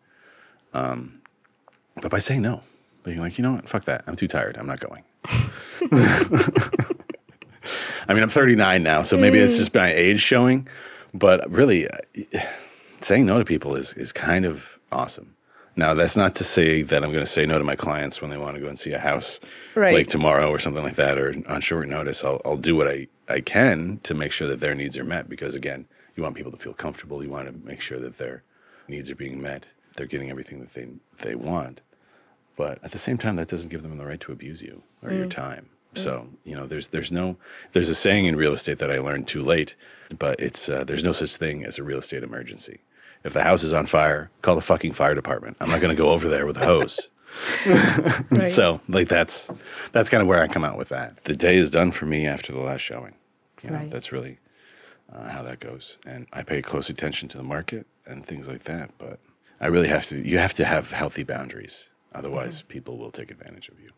[0.74, 1.22] um,
[2.02, 2.62] but by saying no,
[3.04, 5.04] being like, you know what, fuck that, I'm too tired, I'm not going.
[8.08, 10.68] I mean, I'm 39 now, so maybe it's just my age showing,
[11.14, 11.98] but really, uh,
[13.02, 15.36] saying no to people is is kind of awesome.
[15.76, 18.32] Now, that's not to say that I'm going to say no to my clients when
[18.32, 19.40] they want to go and see a house
[19.76, 19.94] Right.
[19.94, 22.24] like tomorrow or something like that, or on short notice.
[22.24, 25.30] I'll, I'll do what I, I can to make sure that their needs are met
[25.30, 27.24] because, again, you want people to feel comfortable.
[27.24, 28.44] You want to make sure that their
[28.88, 29.68] needs are being met.
[29.96, 30.88] They're getting everything that they,
[31.22, 31.82] they want.
[32.56, 35.12] But at the same time, that doesn't give them the right to abuse you or
[35.12, 35.70] your time.
[35.96, 37.36] So you know, there's there's no
[37.72, 39.76] there's a saying in real estate that I learned too late,
[40.18, 42.82] but it's uh, there's no such thing as a real estate emergency.
[43.24, 45.58] If the house is on fire, call the fucking fire department.
[45.60, 47.10] I'm not going to go over there with a hose.
[47.66, 48.46] Right.
[48.46, 49.50] So like that's
[49.92, 51.24] that's kind of where I come out with that.
[51.24, 53.14] The day is done for me after the last showing.
[53.64, 53.90] You know, Right.
[53.90, 54.38] that's really
[55.12, 55.98] uh, how that goes.
[56.06, 58.92] And I pay close attention to the market and things like that.
[58.98, 59.20] But
[59.62, 60.16] I really have to.
[60.28, 61.90] You have to have healthy boundaries.
[62.14, 63.92] Otherwise, people will take advantage of you.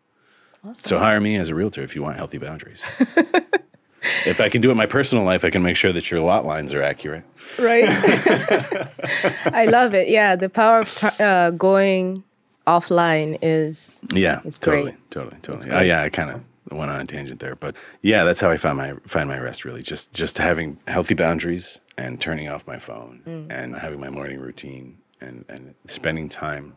[0.74, 2.82] So hire me as a realtor if you want healthy boundaries.
[4.26, 6.20] if I can do it in my personal life, I can make sure that your
[6.20, 7.24] lot lines are accurate.
[7.58, 7.86] right?
[9.54, 10.08] I love it.
[10.10, 12.24] Yeah, the power of t- uh, going
[12.68, 15.10] offline is Yeah, It's totally, great.
[15.12, 15.72] totally, totally.
[15.72, 16.42] Oh yeah, I kind of
[16.72, 19.66] went on a tangent there, but yeah, that's how I find my find my rest.
[19.66, 23.52] Really, just just having healthy boundaries and turning off my phone mm.
[23.52, 26.76] and having my morning routine and and spending time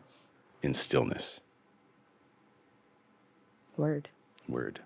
[0.61, 1.41] in stillness.
[3.77, 4.09] word.
[4.47, 4.79] Word.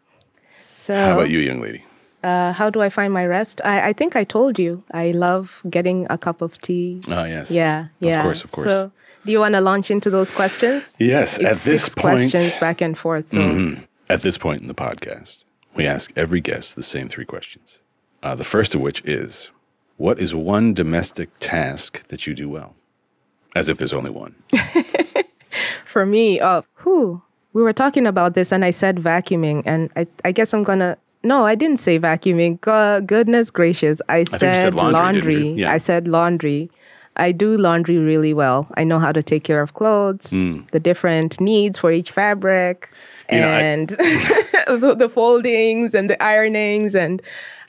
[0.59, 1.85] So How about you, young lady?
[2.23, 3.61] Uh, how do I find my rest?
[3.63, 7.01] I, I think I told you I love getting a cup of tea.
[7.07, 7.49] Oh, yes.
[7.49, 8.19] Yeah, yeah.
[8.19, 8.67] Of course, of course.
[8.67, 8.91] So,
[9.25, 10.97] do you want to launch into those questions?
[10.99, 13.29] yes, It's at this six point, questions back and forth.
[13.29, 13.83] So, mm-hmm.
[14.09, 15.45] At this point in the podcast,
[15.75, 17.79] we ask every guest the same three questions.
[18.23, 19.49] Uh, the first of which is,
[19.97, 22.75] what is one domestic task that you do well?
[23.55, 24.35] As if there's only one.
[25.85, 27.21] for me, uh, who
[27.53, 30.97] we were talking about this, and I said vacuuming, and I, I guess I'm gonna.
[31.23, 32.61] No, I didn't say vacuuming.
[32.61, 35.55] Go- goodness gracious, I said, said laundry, you?
[35.55, 35.71] Yeah.
[35.71, 36.69] I said laundry.
[37.17, 38.67] I do laundry really well.
[38.77, 42.89] I know how to take care of clothes, the different needs for each fabric.
[43.31, 43.89] You know, I- and
[44.67, 47.21] the, the foldings and the ironings, and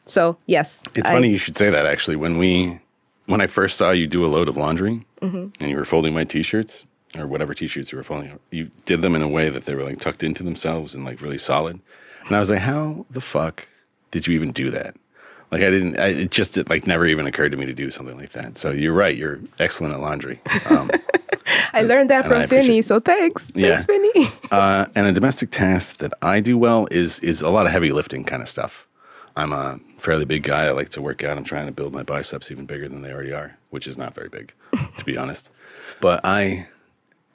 [0.06, 2.16] so yes, It's I- funny you should say that actually.
[2.16, 2.80] When we
[3.26, 5.48] when I first saw you do a load of laundry Mm-hmm.
[5.61, 6.86] and you were folding my t-shirts
[7.18, 9.84] or whatever t-shirts you were folding, you did them in a way that they were
[9.84, 11.78] like tucked into themselves and like really solid.
[12.26, 13.68] And I was like, how the fuck
[14.12, 14.96] did you even do that?
[15.52, 15.98] Like I didn't.
[16.00, 18.56] I, it just it, like never even occurred to me to do something like that.
[18.56, 19.14] So you're right.
[19.16, 20.40] You're excellent at laundry.
[20.70, 20.90] Um,
[21.72, 22.82] I learned that from Finney.
[22.82, 23.80] So thanks, Yeah.
[23.80, 24.32] thanks, Finney.
[24.50, 27.92] uh, and a domestic task that I do well is is a lot of heavy
[27.92, 28.86] lifting kind of stuff.
[29.36, 30.64] I'm a fairly big guy.
[30.66, 31.38] I like to work out.
[31.38, 34.14] I'm trying to build my biceps even bigger than they already are, which is not
[34.14, 34.52] very big,
[34.96, 35.50] to be honest.
[36.00, 36.66] But I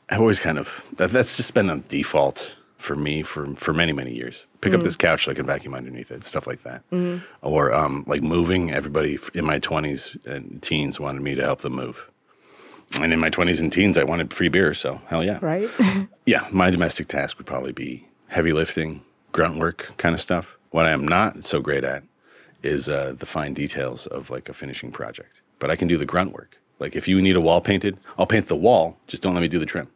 [0.10, 3.94] have always kind of that, that's just been a default for me for for many
[3.94, 4.46] many years.
[4.62, 6.84] Pick up this couch so I can vacuum underneath it, stuff like that,
[7.42, 8.72] or um, like moving.
[8.72, 12.10] Everybody in my 20s and teens wanted me to help them move,
[13.00, 14.74] and in my 20s and teens, I wanted free beer.
[14.74, 15.70] So hell yeah, right?
[16.26, 20.58] yeah, my domestic task would probably be heavy lifting, grunt work kind of stuff.
[20.72, 22.04] What I am not so great at
[22.64, 25.42] is uh, the fine details of like a finishing project.
[25.60, 26.60] But I can do the grunt work.
[26.80, 28.98] Like if you need a wall painted, I'll paint the wall.
[29.08, 29.88] Just don't let me do the trim.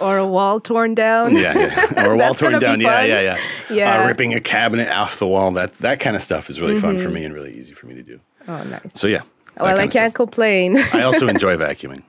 [0.00, 1.36] or a wall torn down.
[1.36, 2.06] Yeah, yeah.
[2.06, 2.80] or a wall torn down.
[2.80, 3.38] Yeah, yeah, yeah.
[3.70, 4.02] Yeah.
[4.02, 5.52] Uh, ripping a cabinet off the wall.
[5.52, 7.94] That that kind of stuff is really fun for me and really easy for me
[7.94, 8.20] to do.
[8.48, 8.82] Oh, nice.
[8.94, 9.20] So yeah.
[9.58, 10.76] Well, I can't complain.
[10.92, 12.02] I also enjoy vacuuming.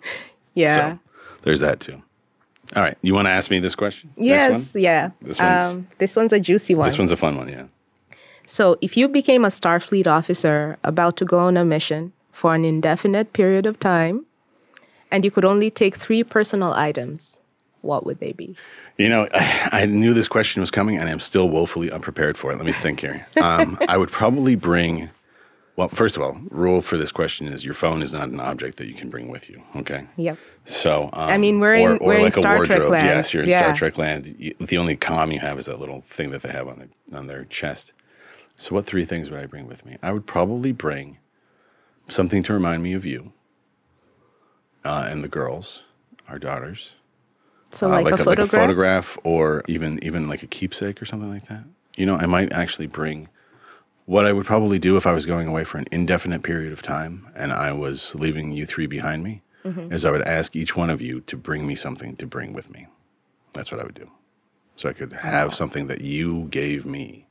[0.54, 0.94] yeah.
[0.94, 1.00] So
[1.44, 2.02] there's that too.
[2.76, 2.98] All right.
[3.02, 4.12] You want to ask me this question?
[4.16, 4.74] Yes.
[4.74, 4.82] one?
[4.84, 5.10] Yeah.
[5.22, 6.88] This one's- um, this one's a juicy one.
[6.88, 7.50] This one's a fun one.
[7.50, 7.66] Yeah.
[8.48, 12.66] So, if you became a Starfleet officer about to go on a mission for an
[12.66, 14.26] indefinite period of time,
[15.12, 17.40] and you could only take three personal items,
[17.82, 18.56] what would they be?
[18.98, 22.52] You know, I, I knew this question was coming, and I'm still woefully unprepared for
[22.52, 22.58] it.
[22.58, 23.26] Let me think here.
[23.42, 25.10] Um, I would probably bring.
[25.78, 28.78] Well, first of all, rule for this question is your phone is not an object
[28.78, 29.64] that you can bring with you.
[29.78, 30.06] Okay.
[30.18, 30.38] Yep.
[30.66, 33.08] So, um, I mean, we're in- we're in Star Trek land.
[33.08, 33.60] Yes, you're in Yeah.
[33.62, 34.36] Star Trek land.
[34.38, 37.18] You, the only com you have is that little thing that they have on their
[37.20, 37.94] on their chest.
[38.58, 39.96] So, what three things would I bring with me?
[40.04, 41.18] I would probably bring
[42.10, 43.32] something to remind me of you
[44.84, 45.86] uh, and the girls,
[46.28, 46.96] our daughters.
[47.72, 48.50] So, Uh, like, a, photograph?
[48.50, 51.64] photograph or even even like a keepsake or something like that.
[51.96, 53.30] You know, I might actually bring
[54.12, 56.82] what I would probably do if I was going away for an indefinite period of
[56.82, 59.94] time and I was leaving you three behind me Mm-hmm.
[59.94, 62.72] is I would ask each one of you to bring me something to bring with
[62.72, 62.88] me.
[63.54, 64.10] That's what I would do.
[64.76, 67.28] So I could have something that you gave me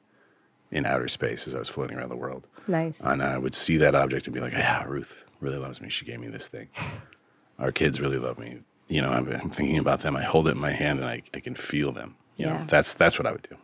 [0.70, 2.46] in outer space as I was floating around the world.
[2.68, 3.00] Nice.
[3.00, 5.88] And I would see that object and be like, yeah, Ruth really loves me.
[5.88, 6.68] She gave me this thing.
[7.58, 8.60] Our kids really love me.
[8.86, 10.14] You know, I'm, I'm thinking about them.
[10.16, 12.14] I hold it in my hand and I, I can feel them.
[12.36, 12.64] You know, Yeah.
[12.68, 13.56] that's, that's what I would do.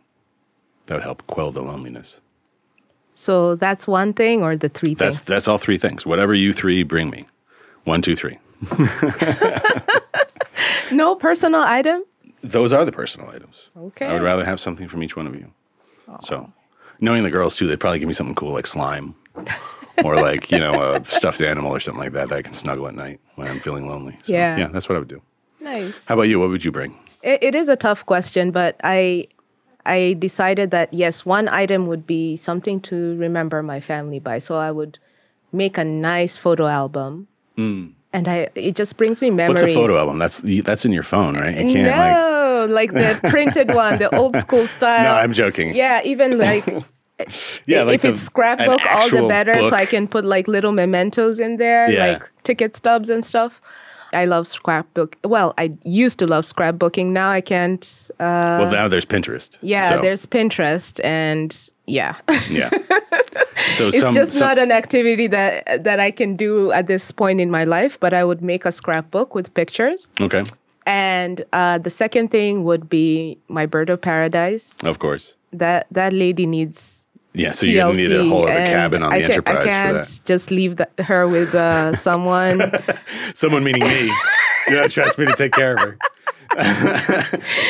[0.87, 2.19] That would help quell the loneliness.
[3.17, 5.25] So, that's one thing or the three That's, things?
[5.27, 6.05] that's all three things.
[6.05, 7.25] Whatever you three bring me.
[7.83, 8.37] One, two, three.
[10.91, 12.03] No personal item?
[12.41, 13.69] Those are the personal items.
[13.77, 14.05] Okay.
[14.05, 15.51] I would rather have something from each one of you.
[16.21, 16.53] So, oh.
[17.01, 19.15] knowing the girls too, they'd probably give me something cool like slime
[20.03, 22.87] or like, you know, a stuffed animal or something like that that I can snuggle
[22.87, 24.17] at night when I'm feeling lonely.
[24.21, 24.57] So, Yeah.
[24.57, 25.21] Yeah, that's what I would do.
[25.59, 26.05] Nice.
[26.05, 26.39] How about you?
[26.39, 26.97] What would you bring?
[27.23, 29.27] It, it is a tough question, but I
[29.87, 34.39] I decided that yes, one item would be something to remember my family by.
[34.39, 34.99] So I would
[35.51, 37.87] make a nice photo album, hmm.
[38.13, 39.61] and I it just brings me memories.
[39.63, 40.19] What's a photo album?
[40.19, 41.55] That's that's in your phone, right?
[41.55, 45.03] You can't no, like, the printed one, the old school style.
[45.03, 45.73] No, I'm joking.
[45.75, 46.65] Yeah, even like
[47.65, 49.53] yeah, like if the- it's scrapbook, all the better.
[49.53, 49.69] book.
[49.71, 52.07] So I can put like little mementos in there, Yeah.
[52.13, 53.61] like ticket stubs and stuff.
[54.21, 55.15] I love scrapbook.
[55.23, 57.07] Well, I used to love scrapbooking.
[57.07, 57.83] Now I can't.
[58.19, 59.57] Uh, well, now there's Pinterest.
[59.61, 61.49] yeah, So, there's Pinterest, and
[61.85, 62.15] yeah,
[62.49, 62.69] yeah.
[63.77, 67.11] So it's some, just some- not an activity that that I can do at this
[67.11, 67.99] point in my life.
[67.99, 70.09] But I would make a scrapbook with pictures.
[70.21, 70.43] okay.
[70.85, 74.77] And uh, the second thing would be my bird of paradise.
[74.83, 75.35] Of course.
[75.51, 76.96] That that lady needs
[77.33, 77.51] Yeah.
[77.51, 80.11] So gonna need a whole other cabin on the I ca- Enterprise I can't for
[80.11, 80.21] that.
[80.25, 82.71] just leave the, her with uh, someone.
[83.33, 84.11] Someone meaning me.
[84.67, 85.97] You're not trust me to take care of her.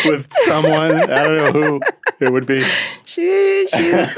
[0.05, 1.81] With someone, I don't know who.
[2.21, 2.63] it would be.
[3.05, 4.17] She, she's,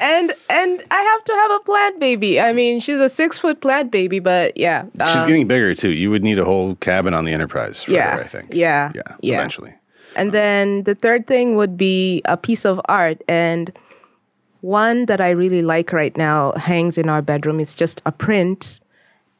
[0.00, 2.40] and and I have to have a plant baby.
[2.40, 5.90] I mean, she's a six foot plant baby, but yeah, She's um, getting bigger too.
[5.90, 8.48] You would need a whole cabin on the Enterprise for Yeah, her, I think.
[8.52, 9.02] yeah, Yeah.
[9.20, 9.34] yeah.
[9.36, 9.74] Eventually.
[10.16, 13.22] And then the third thing would be a piece of art.
[13.28, 13.76] And
[14.62, 17.60] one that I really like right now hangs in our bedroom.
[17.60, 18.80] It's just a print,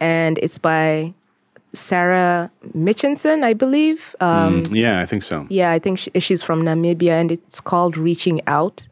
[0.00, 1.14] and it's by
[1.72, 4.14] Sarah Mitchinson, I believe.
[4.20, 5.46] Um, Mm, yeah, I think so.
[5.48, 8.86] yeah, I think she, she's from Namibia, and it's called Reaching Out.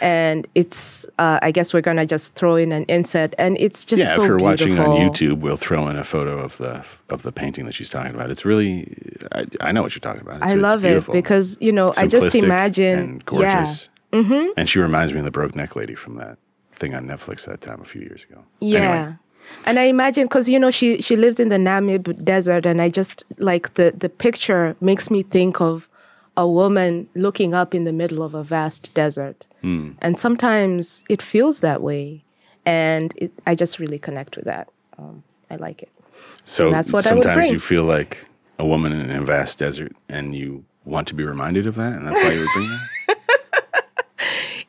[0.00, 4.02] And it's, uh, I guess we're gonna just throw in an inset, and it's just
[4.02, 4.90] Yeah, so if you're watching on.
[4.90, 8.28] YouTube, we'll throw in a photo of the of the painting that she's talking about.
[8.32, 8.92] It's really,
[9.30, 10.42] I, I know what you're talking about.
[10.42, 13.88] It's, I love it because you know I just imagine, and yeah, gorgeous.
[14.22, 14.50] Mm-hmm.
[14.56, 16.38] And she reminds me of the broke neck lady from that
[16.70, 18.42] thing on Netflix that time a few years ago.
[18.60, 18.78] Yeah.
[18.78, 19.16] Anyway,
[19.64, 22.88] And I imagine because you know she she lives in the Namib desert, and I
[23.00, 25.88] just like the the picture makes me think of
[26.36, 29.90] a woman looking up in the middle of a vast desert, Hmm.
[30.02, 32.24] and sometimes it feels that way,
[32.66, 34.68] and it, I just really connect with that.
[34.98, 35.90] Um, I like it.
[36.44, 38.24] so that's what sometimes you feel like
[38.58, 42.06] a woman in a vast desert, and you want to be reminded of that, and
[42.06, 42.88] that's why you would bring that.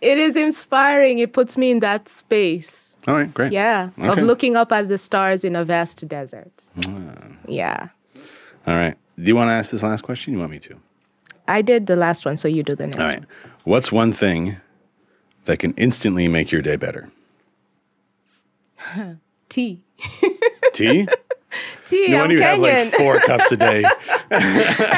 [0.01, 1.19] It is inspiring.
[1.19, 2.95] It puts me in that space.
[3.07, 3.51] All right, great.
[3.51, 6.51] Yeah, of looking up at the stars in a vast desert.
[6.85, 7.13] Ah.
[7.47, 7.87] Yeah.
[8.67, 8.95] All right.
[9.15, 10.33] Do you want to ask this last question?
[10.33, 10.75] You want me to?
[11.47, 13.19] I did the last one, so you do the next All right.
[13.19, 13.27] one.
[13.63, 14.57] What's one thing
[15.45, 17.09] that can instantly make your day better?
[19.49, 19.81] Tea.
[20.73, 21.07] Tea?
[21.85, 22.15] Tea.
[22.15, 22.85] I'm you have Kenyan.
[22.91, 23.83] like four cups a day.
[24.31, 24.39] I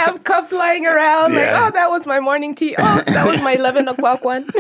[0.05, 1.33] have cups lying around.
[1.33, 1.51] Yeah.
[1.61, 2.75] Like, oh, that was my morning tea.
[2.77, 4.47] Oh, that was my 11 o'clock one.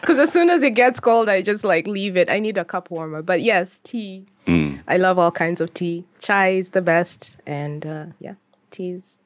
[0.00, 2.30] Because as soon as it gets cold, I just like leave it.
[2.30, 3.20] I need a cup warmer.
[3.20, 4.24] But yes, tea.
[4.46, 4.80] Mm.
[4.88, 6.04] I love all kinds of tea.
[6.20, 7.36] Chai is the best.
[7.46, 8.34] And uh, yeah,
[8.70, 9.20] teas.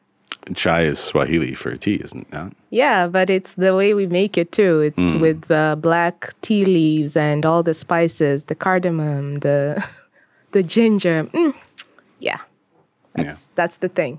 [0.54, 2.52] Chai is Swahili for tea, isn't it?
[2.70, 4.80] Yeah, but it's the way we make it too.
[4.80, 5.20] It's Mm.
[5.20, 9.84] with the black tea leaves and all the spices, the cardamom, the
[10.52, 11.24] the ginger.
[11.32, 11.54] Mm.
[12.22, 12.40] Yeah,
[13.14, 14.18] that's that's the thing.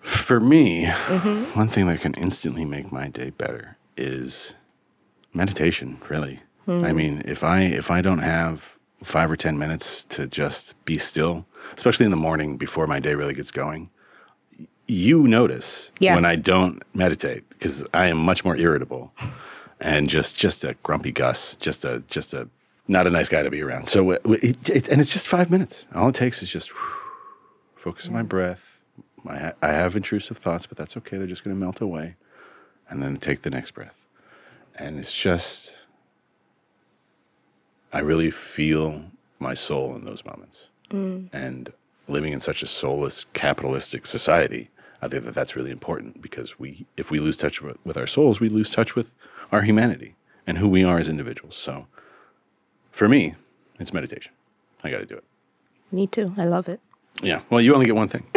[0.00, 1.58] For me, Mm-hmm.
[1.58, 4.54] one thing that can instantly make my day better is
[5.32, 6.40] meditation, really.
[6.64, 6.84] Hmm.
[6.84, 10.98] I mean, if I if I don't have 5 or 10 minutes to just be
[10.98, 11.44] still,
[11.76, 13.90] especially in the morning before my day really gets going,
[14.88, 16.14] you notice Yeah.
[16.14, 19.12] when I don't meditate because I am much more irritable
[19.80, 22.48] and just just a grumpy Gus, just a just a
[22.88, 23.86] not a nice guy to be around.
[23.86, 25.86] So uh, it, it, it- and it's just 5 minutes.
[25.94, 26.70] All it takes is just
[27.76, 28.80] focus on my breath.
[29.28, 31.16] I, I have intrusive thoughts, but that's okay.
[31.16, 32.16] They're just going to melt away.
[32.88, 34.06] And then take the next breath.
[34.78, 35.72] And it's just,
[37.92, 39.04] I really feel
[39.38, 40.68] my soul in those moments.
[40.90, 41.28] Mm.
[41.32, 41.72] And
[42.08, 44.70] living in such a soulless, capitalistic society,
[45.00, 48.06] I think that that's really important because we, if we lose touch with, with our
[48.06, 49.12] souls, we lose touch with
[49.50, 50.16] our humanity
[50.46, 51.54] and who we are as individuals.
[51.56, 51.86] So
[52.92, 53.34] for me,
[53.80, 54.32] it's meditation.
[54.84, 55.24] I got to do it.
[55.90, 56.32] Me too.
[56.36, 56.80] I love it.
[57.22, 57.40] Yeah.
[57.50, 58.24] Well, you only get one thing.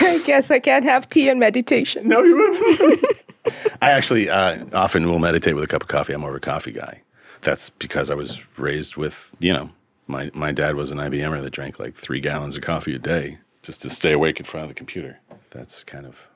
[0.00, 2.06] I guess I can't have tea and meditation.
[2.06, 3.04] No, you wouldn't.
[3.82, 6.12] I actually uh, often will meditate with a cup of coffee.
[6.12, 7.02] I'm more of a coffee guy.
[7.42, 9.70] That's because I was raised with, you know,
[10.06, 13.38] my, my dad was an IBMer that drank like three gallons of coffee a day
[13.62, 15.18] just to stay awake in front of the computer.
[15.50, 16.26] That's kind of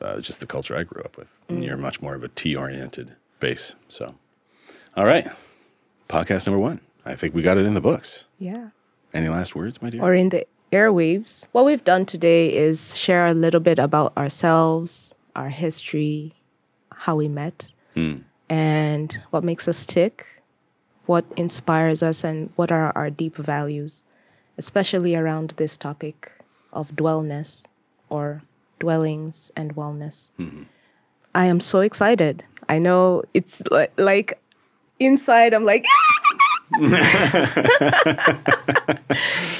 [0.00, 1.36] uh, just the culture I grew up with.
[1.48, 3.74] And you're much more of a tea oriented base.
[3.88, 4.14] So,
[4.98, 5.28] all right.
[6.08, 6.80] Podcast number one.
[7.06, 8.24] I think we got it in the books.
[8.40, 8.70] Yeah.
[9.14, 10.02] Any last words, my dear?
[10.02, 11.46] or in the airwaves.
[11.52, 16.34] What we've done today is share a little bit about ourselves, our history,
[16.92, 18.16] how we met, hmm.
[18.50, 20.26] and what makes us tick,
[21.06, 24.02] what inspires us, and what are our deep values,
[24.58, 26.32] especially around this topic
[26.72, 27.66] of dwellness
[28.08, 28.42] or
[28.80, 30.32] dwellings and wellness.
[30.40, 30.64] Mm-hmm.
[31.36, 32.42] I am so excited.
[32.68, 34.40] I know it's li- like
[34.98, 35.84] inside, I'm like,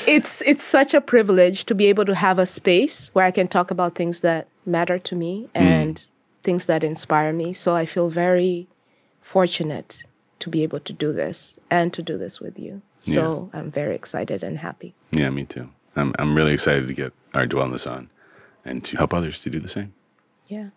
[0.07, 3.49] it's it's such a privilege to be able to have a space where I can
[3.49, 5.63] talk about things that matter to me hmm.
[5.63, 6.07] and
[6.45, 7.55] things that inspire me.
[7.55, 8.69] So I feel very
[9.21, 10.03] fortunate
[10.41, 12.83] to be able to do this and to do this with you.
[13.01, 14.95] So I'm very excited and happy.
[15.13, 15.71] Yeah, me too.
[15.97, 18.11] I'm, I'm really excited to get our dwellness on
[18.65, 19.95] and to help others to do the same.
[20.49, 20.71] Yeah,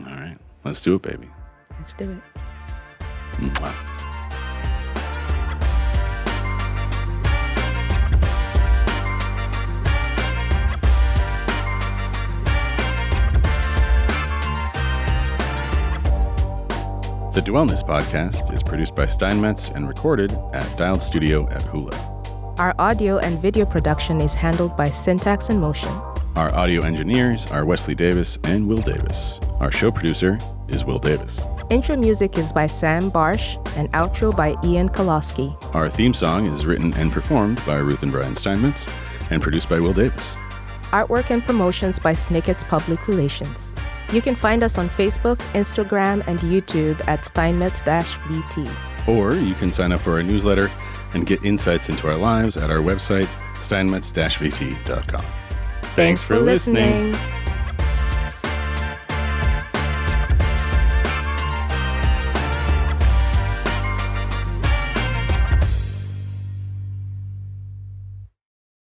[0.00, 1.28] All right, let's do it, baby.
[1.78, 2.42] let's do it.
[3.40, 3.92] Mwah.
[17.34, 21.96] The Dwellness podcast is produced by Steinmetz and recorded at Dialed Studio at Hula.
[22.58, 25.88] Our audio and video production is handled by Syntax and Motion.
[26.36, 29.40] Our audio engineers are Wesley Davis and Will Davis.
[29.60, 31.40] Our show producer is Will Davis.
[31.70, 35.56] Intro music is by Sam Barsh and outro by Ian Kolosky.
[35.74, 38.86] Our theme song is written and performed by Ruth and Brian Steinmetz
[39.30, 40.32] and produced by Will Davis.
[40.90, 43.74] Artwork and promotions by Snicket's Public Relations.
[44.12, 48.70] You can find us on Facebook, Instagram, and YouTube at Steinmetz-BT.
[49.08, 50.70] Or you can sign up for our newsletter
[51.14, 55.24] and get insights into our lives at our website, steinmetz-vt.com.
[55.94, 57.14] Thanks, for listening.